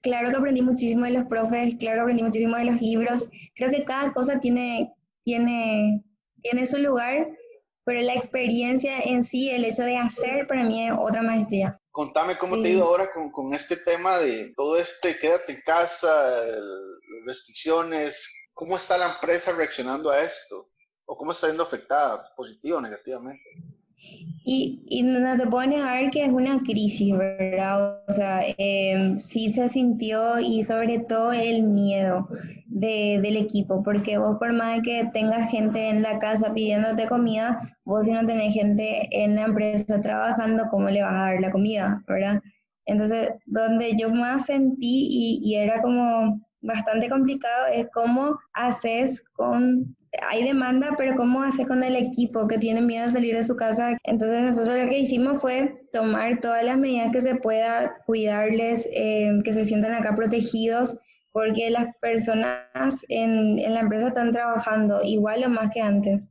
Claro 0.02 0.30
que 0.30 0.38
aprendí 0.38 0.62
muchísimo 0.62 1.06
de 1.06 1.12
los 1.12 1.26
profes, 1.26 1.76
claro 1.76 1.98
que 1.98 2.02
aprendí 2.02 2.24
muchísimo 2.24 2.58
de 2.58 2.66
los 2.66 2.82
libros. 2.82 3.30
Creo 3.56 3.72
que 3.72 3.86
cada 3.86 4.12
cosa 4.14 4.40
tiene, 4.40 4.94
tiene 5.24 6.04
tiene 6.46 6.68
su 6.68 6.78
lugar, 6.78 7.28
pero 7.86 8.02
la 8.02 8.14
experiencia 8.14 9.00
en 9.00 9.24
sí, 9.24 9.50
el 9.50 9.66
hecho 9.66 9.82
de 9.82 9.98
hacer, 9.98 10.46
para 10.46 10.64
mí 10.64 10.88
es 10.88 10.94
otra 10.96 11.24
maestría. 11.24 11.80
Contame 11.90 12.38
cómo 12.38 12.62
te 12.62 12.68
ha 12.68 12.72
ido 12.72 12.84
ahora 12.84 13.12
con, 13.12 13.32
con, 13.32 13.54
este 13.56 13.78
tema 13.78 14.20
de 14.20 14.54
todo 14.56 14.78
este 14.78 15.18
quédate 15.18 15.54
en 15.54 15.62
casa, 15.66 16.44
restricciones, 17.26 18.28
¿cómo 18.54 18.76
está 18.76 18.96
la 18.96 19.14
empresa 19.14 19.54
reaccionando 19.54 20.12
a 20.12 20.22
esto? 20.22 20.70
¿O 21.06 21.18
cómo 21.18 21.32
está 21.32 21.48
siendo 21.48 21.64
afectada, 21.64 22.32
positivo 22.36 22.78
o 22.78 22.82
negativamente? 22.82 23.44
Y, 24.48 24.84
y, 24.86 25.02
no 25.02 25.38
te 25.38 25.48
puedo 25.48 25.66
negar 25.66 26.12
que 26.12 26.24
es 26.24 26.32
una 26.32 26.60
crisis, 26.60 27.18
¿verdad? 27.18 28.00
O 28.08 28.14
sea, 28.14 28.42
eh, 28.46 29.16
sí 29.18 29.52
se 29.52 29.68
sintió 29.70 30.40
y 30.40 30.64
sobre 30.64 31.00
todo 31.00 31.32
el 31.32 31.64
miedo 31.64 32.28
de, 32.68 33.20
del 33.24 33.38
equipo, 33.38 33.82
porque 33.82 34.20
vos 34.20 34.38
por 34.38 34.54
más 34.54 34.82
que 34.84 35.10
tengas 35.12 35.50
gente 35.50 35.90
en 35.90 36.04
la 36.04 36.20
casa 36.20 36.54
pidiéndote 36.54 37.08
comida, 37.08 37.76
vos 37.86 38.06
si 38.06 38.12
no 38.12 38.24
tenés 38.24 38.54
gente 38.54 39.08
en 39.10 39.36
la 39.36 39.46
empresa 39.46 40.00
trabajando, 40.00 40.66
¿cómo 40.70 40.90
le 40.90 41.02
vas 41.02 41.16
a 41.16 41.32
dar 41.32 41.42
la 41.42 41.52
comida, 41.52 42.04
verdad? 42.08 42.40
Entonces, 42.86 43.30
donde 43.48 43.96
yo 43.98 44.12
más 44.12 44.46
sentí 44.46 45.08
y, 45.10 45.40
y 45.42 45.56
era 45.56 45.82
como 45.82 46.40
bastante 46.62 47.10
complicado 47.10 47.68
es 47.74 47.88
cómo 47.94 48.38
haces 48.54 49.24
con 49.34 49.96
hay 50.22 50.44
demanda, 50.44 50.96
pero 50.98 51.16
¿cómo 51.16 51.44
hace 51.44 51.66
con 51.66 51.84
el 51.84 51.96
equipo 51.96 52.48
que 52.48 52.58
tiene 52.58 52.82
miedo 52.82 53.06
de 53.06 53.12
salir 53.12 53.36
de 53.36 53.44
su 53.44 53.56
casa? 53.56 53.98
Entonces 54.04 54.44
nosotros 54.44 54.78
lo 54.78 54.90
que 54.90 55.00
hicimos 55.00 55.42
fue 55.42 55.86
tomar 55.92 56.40
todas 56.40 56.64
las 56.64 56.78
medidas 56.78 57.12
que 57.12 57.22
se 57.22 57.36
pueda, 57.36 57.98
cuidarles, 58.06 58.88
eh, 58.94 59.32
que 59.44 59.54
se 59.54 59.64
sientan 59.64 59.94
acá 59.94 60.16
protegidos, 60.16 60.98
porque 61.32 61.70
las 61.70 61.96
personas 62.02 63.06
en, 63.10 63.60
en, 63.60 63.74
la 63.74 63.82
empresa 63.82 64.08
están 64.08 64.32
trabajando 64.32 65.02
igual 65.04 65.44
o 65.44 65.50
más 65.50 65.70
que 65.74 65.82
antes. 65.82 66.30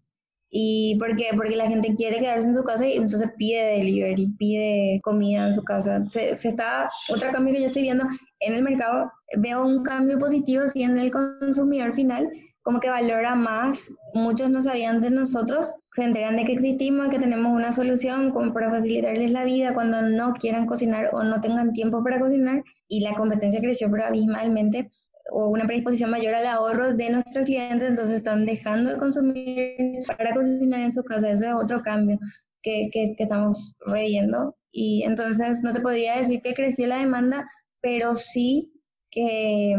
¿Y 0.57 0.97
por 1.01 1.17
qué? 1.17 1.31
Porque 1.37 1.57
la 1.57 1.69
gente 1.69 1.95
quiere 1.97 2.21
quedarse 2.21 2.47
en 2.47 2.55
su 2.55 2.63
casa 2.63 2.87
y 2.87 2.97
entonces 2.97 3.29
pide 3.37 3.77
delivery, 3.77 4.29
pide 4.39 5.01
comida 5.03 5.49
en 5.49 5.55
su 5.55 5.65
casa. 5.65 6.07
Se, 6.07 6.37
se 6.37 6.51
está, 6.51 6.89
otro 7.09 7.33
cambio 7.33 7.55
que 7.55 7.61
yo 7.61 7.67
estoy 7.67 7.83
viendo 7.83 8.05
en 8.39 8.55
el 8.55 8.63
mercado, 8.63 9.11
veo 9.37 9.67
un 9.67 9.83
cambio 9.83 10.19
positivo 10.19 10.63
sí 10.69 10.85
en 10.85 10.97
el 10.97 11.11
consumidor 11.11 11.93
final, 11.93 12.29
como 12.65 12.81
que 12.81 12.89
valora 12.89 13.35
más, 13.35 13.93
muchos 14.15 14.49
no 14.49 14.63
sabían 14.63 15.03
de 15.03 15.11
nosotros, 15.11 15.75
se 15.93 16.03
enteran 16.03 16.37
de 16.37 16.47
que 16.47 16.55
existimos, 16.55 17.11
que 17.11 17.19
tenemos 17.19 17.53
una 17.53 17.73
solución 17.73 18.31
como 18.31 18.55
para 18.55 18.71
facilitarles 18.71 19.33
la 19.33 19.45
vida 19.45 19.75
cuando 19.75 20.01
no 20.01 20.33
quieran 20.33 20.65
cocinar 20.65 21.11
o 21.13 21.23
no 21.23 21.43
tengan 21.43 21.75
tiempo 21.75 22.03
para 22.03 22.19
cocinar 22.19 22.65
y 22.89 23.01
la 23.01 23.15
competencia 23.15 23.61
creció 23.61 23.91
pero 23.91 24.07
abismalmente 24.07 24.91
o 25.31 25.51
una 25.51 25.67
predisposición 25.67 26.11
mayor 26.11 26.35
al 26.35 26.47
ahorro 26.47 26.95
de 26.95 27.11
nuestros 27.11 27.45
clientes, 27.45 27.87
entonces 27.87 28.17
están 28.17 28.47
dejando 28.47 28.93
de 28.93 28.99
consumir 28.99 30.03
para 30.07 30.35
cocinar 30.35 30.81
en 30.81 30.93
su 30.93 31.03
casa. 31.05 31.31
Ese 31.31 31.49
es 31.49 31.55
otro 31.55 31.83
cambio 31.83 32.19
que, 32.63 32.89
que, 32.91 33.15
que 33.17 33.25
estamos 33.25 33.75
reviendo. 33.87 34.57
Y 34.73 35.03
entonces 35.03 35.63
no 35.63 35.73
te 35.75 35.81
podría 35.81 36.17
decir 36.17 36.41
que 36.43 36.55
creció 36.55 36.87
la 36.87 36.99
demanda, 36.99 37.47
pero 37.83 38.15
sí 38.15 38.73
que 39.11 39.77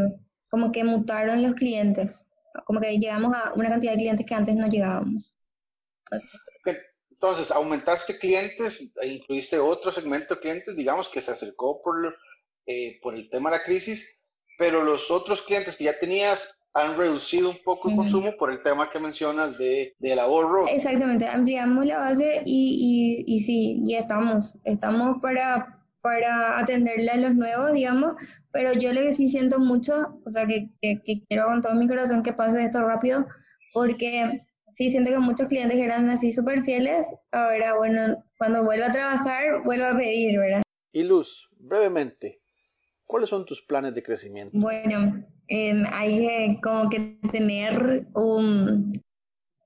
como 0.50 0.70
que 0.70 0.84
mutaron 0.84 1.42
los 1.42 1.54
clientes, 1.54 2.26
como 2.64 2.80
que 2.80 2.98
llegamos 2.98 3.34
a 3.34 3.52
una 3.54 3.68
cantidad 3.68 3.92
de 3.92 3.98
clientes 3.98 4.26
que 4.26 4.34
antes 4.34 4.54
no 4.54 4.66
llegábamos. 4.68 5.34
Entonces, 7.10 7.50
aumentaste 7.50 8.18
clientes, 8.18 8.78
e 9.00 9.08
incluiste 9.08 9.58
otro 9.58 9.90
segmento 9.90 10.34
de 10.34 10.40
clientes, 10.40 10.76
digamos, 10.76 11.08
que 11.08 11.22
se 11.22 11.32
acercó 11.32 11.80
por, 11.82 12.14
eh, 12.66 12.98
por 13.02 13.14
el 13.14 13.30
tema 13.30 13.50
de 13.50 13.56
la 13.56 13.64
crisis, 13.64 14.18
pero 14.58 14.84
los 14.84 15.10
otros 15.10 15.42
clientes 15.42 15.76
que 15.76 15.84
ya 15.84 15.98
tenías 15.98 16.66
han 16.74 16.98
reducido 16.98 17.48
un 17.48 17.58
poco 17.64 17.88
el 17.88 17.96
consumo 17.96 18.36
por 18.36 18.50
el 18.50 18.62
tema 18.62 18.90
que 18.90 18.98
mencionas 18.98 19.56
de, 19.56 19.94
del 19.98 20.18
ahorro. 20.18 20.68
Exactamente, 20.68 21.26
ampliamos 21.26 21.86
la 21.86 21.98
base 21.98 22.42
y, 22.44 23.24
y, 23.26 23.34
y 23.34 23.40
sí, 23.40 23.80
ya 23.84 24.00
estamos, 24.00 24.54
estamos 24.64 25.16
para, 25.22 25.75
para 26.06 26.60
atenderle 26.60 27.10
a 27.10 27.16
los 27.16 27.34
nuevos, 27.34 27.72
digamos, 27.72 28.14
pero 28.52 28.72
yo 28.72 28.92
lo 28.92 29.00
que 29.00 29.12
sí 29.12 29.28
siento 29.28 29.58
mucho, 29.58 30.20
o 30.24 30.30
sea, 30.30 30.46
que, 30.46 30.70
que, 30.80 31.02
que 31.04 31.24
quiero 31.28 31.46
con 31.46 31.62
todo 31.62 31.74
mi 31.74 31.88
corazón 31.88 32.22
que 32.22 32.32
pase 32.32 32.62
esto 32.62 32.80
rápido, 32.86 33.26
porque 33.72 34.42
sí 34.76 34.92
siento 34.92 35.10
que 35.10 35.18
muchos 35.18 35.48
clientes 35.48 35.76
que 35.76 35.84
eran 35.84 36.08
así 36.08 36.30
súper 36.30 36.62
fieles, 36.62 37.12
ahora, 37.32 37.76
bueno, 37.76 38.22
cuando 38.38 38.62
vuelva 38.62 38.86
a 38.86 38.92
trabajar, 38.92 39.64
vuelvo 39.64 39.86
a 39.86 39.96
pedir, 39.96 40.38
¿verdad? 40.38 40.62
Y 40.92 41.02
Luz, 41.02 41.48
brevemente, 41.58 42.38
¿Cuáles 43.04 43.30
son 43.30 43.44
tus 43.44 43.62
planes 43.62 43.94
de 43.94 44.02
crecimiento? 44.02 44.58
Bueno, 44.58 45.24
hay 45.48 46.18
que 46.18 46.58
como 46.60 46.90
que 46.90 47.18
tener 47.30 48.04
un, 48.14 49.00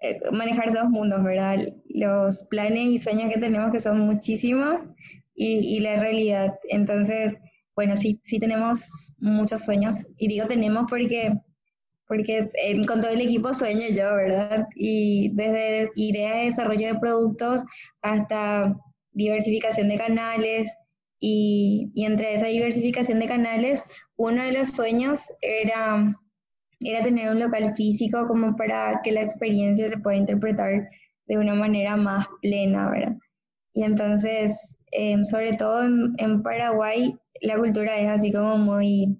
eh, 0.00 0.18
manejar 0.30 0.74
dos 0.74 0.90
mundos, 0.90 1.22
¿verdad? 1.22 1.58
Los 1.88 2.44
planes 2.50 2.86
y 2.86 2.98
sueños 2.98 3.32
que 3.32 3.40
tenemos 3.40 3.72
que 3.72 3.80
son 3.80 4.00
muchísimos 4.00 4.82
y, 5.40 5.76
y 5.76 5.80
la 5.80 5.98
realidad. 5.98 6.54
Entonces, 6.68 7.38
bueno, 7.74 7.96
sí, 7.96 8.20
sí 8.22 8.38
tenemos 8.38 9.14
muchos 9.18 9.64
sueños 9.64 9.96
y 10.18 10.28
digo 10.28 10.46
tenemos 10.46 10.84
porque 10.90 11.32
porque 12.06 12.50
con 12.88 13.00
todo 13.00 13.12
el 13.12 13.20
equipo 13.20 13.54
sueño 13.54 13.86
yo, 13.88 14.16
¿verdad? 14.16 14.66
Y 14.74 15.30
desde 15.32 15.90
idea 15.94 16.36
de 16.36 16.44
desarrollo 16.46 16.88
de 16.88 16.98
productos 16.98 17.62
hasta 18.02 18.76
diversificación 19.12 19.88
de 19.88 19.96
canales, 19.96 20.76
y, 21.20 21.92
y, 21.94 22.06
entre 22.06 22.34
esa 22.34 22.46
diversificación 22.46 23.20
de 23.20 23.26
canales, 23.26 23.84
uno 24.16 24.42
de 24.42 24.52
los 24.52 24.68
sueños 24.68 25.30
era, 25.40 26.16
era 26.80 27.04
tener 27.04 27.30
un 27.30 27.40
local 27.40 27.74
físico 27.74 28.26
como 28.26 28.56
para 28.56 29.00
que 29.04 29.12
la 29.12 29.22
experiencia 29.22 29.88
se 29.88 29.98
pueda 29.98 30.16
interpretar 30.16 30.88
de 31.26 31.38
una 31.38 31.54
manera 31.54 31.96
más 31.96 32.26
plena, 32.40 32.90
¿verdad? 32.90 33.16
Y 33.74 33.84
entonces, 33.84 34.79
em, 34.92 35.24
sobre 35.24 35.54
todo 35.54 35.82
en, 35.82 36.14
en, 36.18 36.42
Paraguay, 36.42 37.16
la 37.42 37.56
cultura 37.58 37.98
es 37.98 38.08
así 38.08 38.32
como 38.32 38.58
muy 38.58 39.18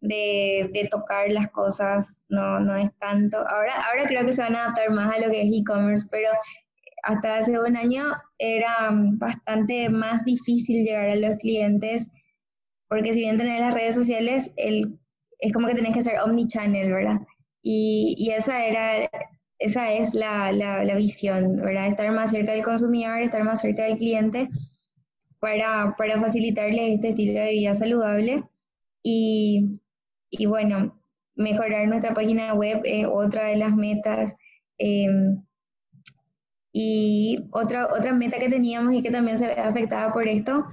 de, 0.00 0.70
de, 0.72 0.88
tocar 0.88 1.30
las 1.30 1.50
cosas, 1.50 2.22
no, 2.28 2.60
no 2.60 2.76
es 2.76 2.90
tanto. 2.98 3.38
Ahora, 3.38 3.74
ahora 3.88 4.06
creo 4.06 4.24
que 4.26 4.32
se 4.32 4.42
van 4.42 4.54
a 4.54 4.64
adaptar 4.64 4.90
más 4.90 5.14
a 5.14 5.18
lo 5.18 5.30
que 5.30 5.42
es 5.42 5.52
e-commerce, 5.52 6.06
pero 6.10 6.28
hasta 7.02 7.38
hace 7.38 7.58
un 7.58 7.76
año 7.76 8.04
era 8.38 8.90
bastante 8.90 9.88
más 9.88 10.24
difícil 10.24 10.84
llegar 10.84 11.08
a 11.10 11.16
los 11.16 11.38
clientes, 11.38 12.08
porque 12.88 13.12
si 13.14 13.20
bien 13.20 13.38
tenés 13.38 13.60
las 13.60 13.74
redes 13.74 13.94
sociales, 13.94 14.52
el, 14.56 14.98
es 15.40 15.52
como 15.52 15.68
que 15.68 15.74
tenés 15.74 15.94
que 15.94 16.02
ser 16.02 16.20
omnichannel, 16.20 16.92
¿verdad? 16.92 17.20
Y, 17.62 18.14
y 18.18 18.30
esa 18.30 18.64
era 18.64 19.10
esa 19.58 19.90
es 19.92 20.14
la, 20.14 20.52
la, 20.52 20.84
la, 20.84 20.94
visión, 20.96 21.56
¿verdad? 21.56 21.86
Estar 21.88 22.12
más 22.12 22.30
cerca 22.30 22.52
del 22.52 22.64
consumidor, 22.64 23.20
estar 23.20 23.42
más 23.42 23.60
cerca 23.60 23.84
del 23.84 23.96
cliente 23.96 24.48
para, 25.40 25.94
para 25.96 26.20
facilitarle 26.20 26.94
este 26.94 27.10
estilo 27.10 27.40
de 27.40 27.50
vida 27.50 27.74
saludable. 27.74 28.44
Y, 29.02 29.80
y 30.30 30.46
bueno, 30.46 31.00
mejorar 31.34 31.86
nuestra 31.88 32.14
página 32.14 32.54
web 32.54 32.80
es 32.84 33.06
otra 33.06 33.46
de 33.46 33.56
las 33.56 33.74
metas. 33.76 34.36
Eh, 34.78 35.36
y 36.72 37.38
otra, 37.52 37.86
otra 37.86 38.12
meta 38.12 38.38
que 38.38 38.50
teníamos 38.50 38.94
y 38.94 39.00
que 39.00 39.10
también 39.10 39.38
se 39.38 39.46
ve 39.46 39.54
afectada 39.54 40.12
por 40.12 40.28
esto, 40.28 40.66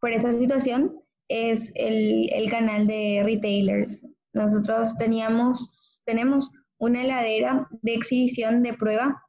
por 0.00 0.10
esta 0.10 0.32
situación, 0.32 0.92
es 1.28 1.70
el, 1.76 2.28
el 2.32 2.50
canal 2.50 2.88
de 2.88 3.22
retailers. 3.24 4.04
Nosotros 4.32 4.96
teníamos, 4.96 5.70
tenemos 6.04 6.50
una 6.78 7.04
heladera 7.04 7.68
de 7.82 7.94
exhibición 7.94 8.64
de 8.64 8.74
prueba 8.74 9.22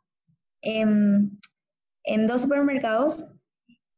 en, 0.64 1.40
en 2.06 2.26
dos 2.26 2.42
supermercados 2.42 3.24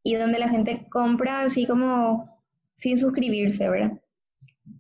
y 0.04 0.16
donde 0.16 0.40
la 0.40 0.50
gente 0.50 0.88
compra 0.90 1.42
así 1.42 1.66
como 1.66 2.40
sin 2.76 3.00
suscribirse, 3.00 3.70
¿verdad? 3.70 4.00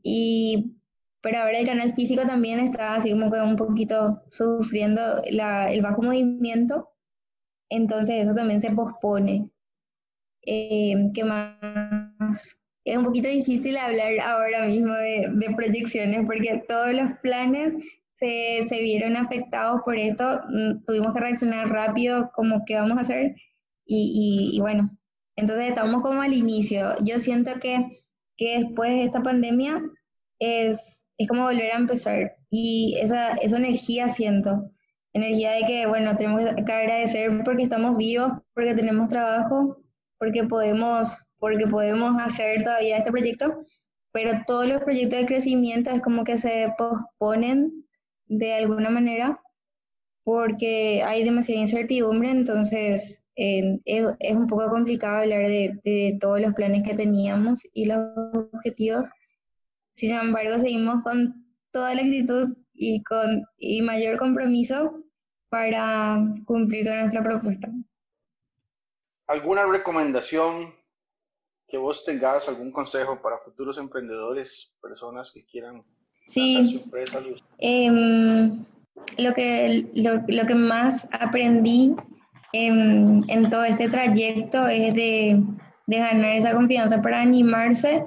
Y 0.03 0.75
pero 1.21 1.39
ahora 1.39 1.59
el 1.59 1.65
canal 1.65 1.93
físico 1.93 2.23
también 2.23 2.59
está 2.59 2.95
así 2.95 3.11
como 3.11 3.31
que 3.31 3.39
un 3.39 3.55
poquito 3.55 4.23
sufriendo 4.29 5.21
la, 5.31 5.71
el 5.71 5.81
bajo 5.81 6.01
movimiento 6.01 6.93
entonces 7.73 8.27
eso 8.27 8.35
también 8.35 8.61
se 8.61 8.71
pospone. 8.71 9.49
Eh, 10.45 11.09
¿Qué 11.13 11.23
más? 11.23 12.57
Es 12.85 12.97
un 12.97 13.05
poquito 13.05 13.29
difícil 13.29 13.77
hablar 13.77 14.19
ahora 14.19 14.65
mismo 14.67 14.93
de, 14.93 15.27
de 15.33 15.55
proyecciones 15.55 16.25
porque 16.25 16.63
todos 16.67 16.93
los 16.93 17.17
planes 17.21 17.75
se, 18.09 18.63
se, 18.65 18.81
vieron 18.81 19.15
afectados 19.15 19.81
por 19.83 19.97
esto. 19.97 20.41
Mm, 20.49 20.83
tuvimos 20.85 21.13
que 21.13 21.19
reaccionar 21.19 21.69
rápido 21.69 22.31
como 22.35 22.63
que 22.65 22.75
vamos 22.75 22.97
a 22.97 23.01
hacer 23.01 23.35
y, 23.85 24.51
y, 24.51 24.57
y, 24.57 24.59
bueno, 24.59 24.89
entonces 25.35 25.69
estamos 25.69 26.01
como 26.01 26.21
al 26.21 26.33
inicio. 26.33 26.95
Yo 27.03 27.19
siento 27.19 27.59
que, 27.59 28.03
que 28.37 28.59
después 28.59 28.91
de 28.91 29.05
esta 29.05 29.21
pandemia 29.21 29.81
es, 30.39 31.07
es 31.17 31.27
como 31.27 31.43
volver 31.43 31.71
a 31.71 31.77
empezar. 31.77 32.35
Y 32.49 32.97
esa, 33.01 33.33
esa 33.33 33.57
energía 33.57 34.09
siento. 34.09 34.69
Energía 35.13 35.51
de 35.51 35.65
que, 35.65 35.85
bueno, 35.85 36.15
tenemos 36.15 36.41
que 36.65 36.71
agradecer 36.71 37.31
porque 37.43 37.63
estamos 37.63 37.97
vivos, 37.97 38.31
porque 38.53 38.73
tenemos 38.73 39.09
trabajo, 39.09 39.77
porque 40.17 40.43
podemos, 40.43 41.27
porque 41.37 41.67
podemos 41.67 42.19
hacer 42.21 42.63
todavía 42.63 42.97
este 42.97 43.11
proyecto, 43.11 43.61
pero 44.11 44.41
todos 44.47 44.67
los 44.67 44.81
proyectos 44.81 45.19
de 45.19 45.25
crecimiento 45.25 45.91
es 45.91 46.01
como 46.01 46.23
que 46.23 46.37
se 46.37 46.73
posponen 46.77 47.85
de 48.27 48.53
alguna 48.53 48.89
manera 48.89 49.39
porque 50.23 51.03
hay 51.03 51.23
demasiada 51.23 51.61
incertidumbre, 51.61 52.31
entonces 52.31 53.22
eh, 53.35 53.79
es, 53.85 54.35
un 54.35 54.47
poco 54.47 54.69
complicado 54.69 55.17
hablar 55.21 55.47
de, 55.47 55.79
de 55.83 56.17
todos 56.19 56.39
los 56.39 56.53
planes 56.53 56.83
que 56.83 56.93
teníamos 56.93 57.61
y 57.73 57.85
los 57.85 57.99
objetivos. 58.53 59.09
Sin 59.93 60.11
embargo, 60.13 60.57
seguimos 60.57 61.03
con 61.03 61.43
toda 61.71 61.93
la 61.95 62.01
actitud 62.01 62.55
y 62.73 63.03
con 63.03 63.43
y 63.57 63.81
mayor 63.81 64.17
compromiso 64.17 65.03
para 65.49 66.17
cumplir 66.45 66.87
con 66.87 66.99
nuestra 66.99 67.23
propuesta. 67.23 67.69
¿Alguna 69.27 69.65
recomendación 69.65 70.73
que 71.67 71.77
vos 71.77 72.03
tengas, 72.05 72.47
algún 72.49 72.71
consejo 72.71 73.21
para 73.21 73.39
futuros 73.39 73.77
emprendedores, 73.77 74.75
personas 74.81 75.31
que 75.31 75.45
quieran 75.45 75.83
sí. 76.27 76.65
su 76.65 76.83
empresa? 76.83 77.21
Eh, 77.59 78.51
lo, 79.17 79.33
que, 79.33 79.89
lo, 79.95 80.23
lo, 80.27 80.47
que 80.47 80.55
más 80.55 81.07
aprendí 81.11 81.95
en, 82.53 83.23
en, 83.27 83.49
todo 83.49 83.65
este 83.65 83.89
trayecto 83.89 84.67
es 84.67 84.93
de, 84.93 85.41
de, 85.87 85.97
ganar 85.97 86.33
esa 86.33 86.53
confianza 86.53 87.01
para 87.01 87.21
animarse. 87.21 88.05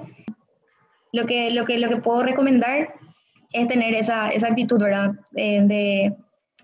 Lo 1.13 1.25
que, 1.25 1.51
lo 1.51 1.65
que, 1.65 1.77
lo 1.77 1.89
que 1.89 1.97
puedo 1.97 2.23
recomendar 2.23 2.93
es 3.53 3.67
tener 3.67 3.93
esa, 3.93 4.29
esa 4.29 4.47
actitud, 4.47 4.81
¿verdad? 4.81 5.11
Eh, 5.35 5.61
de 5.63 6.15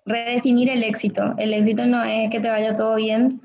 redefinir 0.06 0.69
el 0.69 0.84
éxito. 0.84 1.34
El 1.38 1.54
éxito 1.54 1.86
no 1.86 2.04
es 2.04 2.30
que 2.30 2.39
te 2.39 2.50
vaya 2.50 2.76
todo 2.76 2.96
bien, 2.96 3.41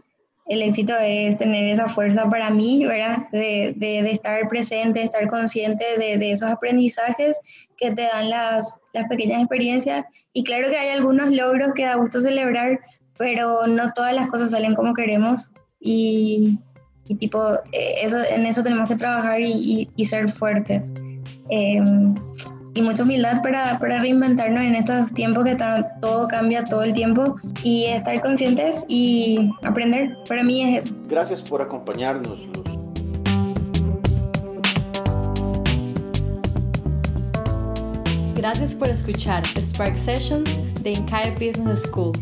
el 0.48 0.62
éxito 0.62 0.94
es 0.98 1.36
tener 1.36 1.68
esa 1.68 1.88
fuerza 1.88 2.28
para 2.30 2.50
mí, 2.50 2.84
¿verdad? 2.86 3.28
De, 3.32 3.74
de, 3.76 4.02
de 4.02 4.10
estar 4.12 4.48
presente, 4.48 5.00
de 5.00 5.04
estar 5.04 5.28
consciente 5.28 5.84
de, 5.98 6.16
de, 6.16 6.32
esos 6.32 6.48
aprendizajes 6.48 7.38
que 7.76 7.90
te 7.90 8.02
dan 8.02 8.30
las, 8.30 8.80
las 8.94 9.06
pequeñas 9.08 9.42
experiencias. 9.42 10.06
Y 10.32 10.44
claro 10.44 10.70
que 10.70 10.78
hay 10.78 10.88
algunos 10.88 11.30
logros 11.30 11.74
que 11.74 11.84
da 11.84 11.96
gusto 11.96 12.20
celebrar, 12.20 12.80
pero 13.18 13.66
no 13.66 13.92
todas 13.92 14.14
las 14.14 14.28
cosas 14.28 14.50
salen 14.50 14.74
como 14.74 14.94
queremos. 14.94 15.50
Y, 15.80 16.58
y 17.08 17.14
tipo, 17.16 17.54
eh, 17.72 17.94
eso, 18.02 18.18
en 18.18 18.46
eso 18.46 18.62
tenemos 18.62 18.88
que 18.88 18.96
trabajar 18.96 19.40
y, 19.40 19.52
y, 19.52 19.90
y 19.96 20.04
ser 20.06 20.32
fuertes. 20.32 20.90
Eh, 21.50 21.82
y 22.74 22.82
mucha 22.82 23.02
humildad 23.02 23.42
para, 23.42 23.78
para, 23.78 24.00
reinventarnos 24.00 24.60
en 24.60 24.76
estos 24.76 25.12
tiempos 25.12 25.44
que 25.44 25.56
todo 26.00 26.28
cambia 26.28 26.62
todo 26.62 26.82
el 26.82 26.92
tiempo 26.92 27.36
y 27.64 27.86
estar 27.86 28.20
conscientes 28.20 28.84
y 28.86 29.50
aprender. 29.62 30.16
Para 30.28 30.44
mí 30.44 30.62
es 30.62 30.84
eso. 30.84 30.94
Gracias 31.08 31.42
por 31.42 31.60
acompañarnos, 31.60 32.38
Luz. 32.38 32.68
Gracias 38.36 38.72
por 38.72 38.88
escuchar 38.88 39.42
Spark 39.60 39.96
Sessions 39.96 40.62
de 40.84 40.92
Incae 40.92 41.32
Business 41.32 41.82
School. 41.82 42.12